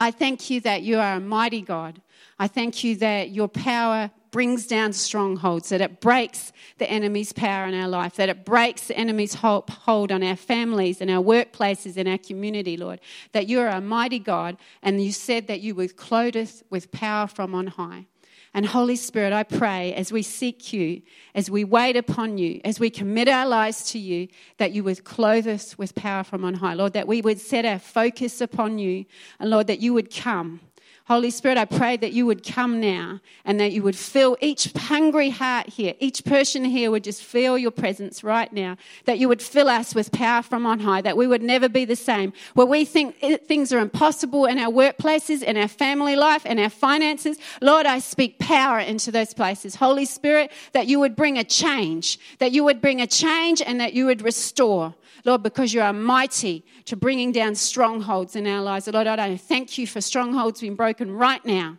[0.00, 2.02] I thank you that you are a mighty God.
[2.38, 7.66] I thank you that your power brings down strongholds, that it breaks the enemy's power
[7.66, 11.96] in our life, that it breaks the enemy's hold on our families and our workplaces
[11.96, 12.98] and our community, Lord.
[13.30, 16.90] That you are a mighty God, and you said that you would clothe us with
[16.90, 18.06] power from on high.
[18.54, 21.02] And Holy Spirit, I pray as we seek you,
[21.34, 24.28] as we wait upon you, as we commit our lives to you,
[24.58, 26.74] that you would clothe us with power from on high.
[26.74, 29.06] Lord, that we would set our focus upon you.
[29.40, 30.60] And Lord, that you would come
[31.06, 34.72] Holy Spirit, I pray that you would come now and that you would fill each
[34.72, 39.28] hungry heart here, each person here would just feel your presence right now, that you
[39.28, 42.32] would fill us with power from on high, that we would never be the same.
[42.54, 46.70] Where we think things are impossible in our workplaces, in our family life, in our
[46.70, 49.74] finances, Lord, I speak power into those places.
[49.74, 53.78] Holy Spirit, that you would bring a change, that you would bring a change and
[53.78, 54.94] that you would restore.
[55.24, 58.86] Lord, because you are mighty to bringing down strongholds in our lives.
[58.86, 61.78] Lord, I thank you for strongholds being broken right now.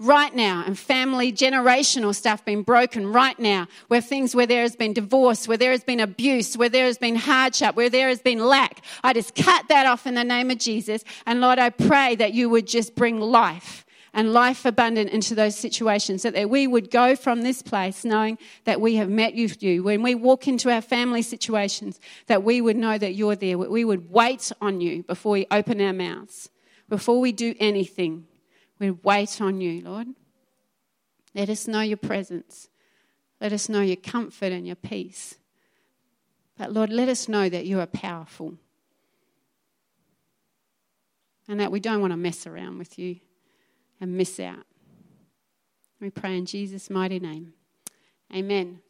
[0.00, 4.74] Right now and family generational stuff being broken right now where things where there has
[4.74, 8.20] been divorce where there has been abuse where there has been hardship where there has
[8.20, 8.84] been lack.
[9.04, 11.04] I just cut that off in the name of jesus.
[11.26, 15.56] And lord i pray that you would just bring life and life abundant into those
[15.56, 19.82] situations, so that we would go from this place knowing that we have met you.
[19.82, 21.98] When we walk into our family situations,
[22.28, 23.58] that we would know that you're there.
[23.58, 26.48] We would wait on you before we open our mouths,
[26.88, 28.26] before we do anything.
[28.78, 30.06] We'd wait on you, Lord.
[31.34, 32.68] Let us know your presence.
[33.40, 35.34] Let us know your comfort and your peace.
[36.56, 38.54] But Lord, let us know that you are powerful
[41.48, 43.18] and that we don't want to mess around with you
[44.04, 44.66] and miss out.
[45.98, 47.54] We pray in Jesus' mighty name.
[48.34, 48.80] Amen.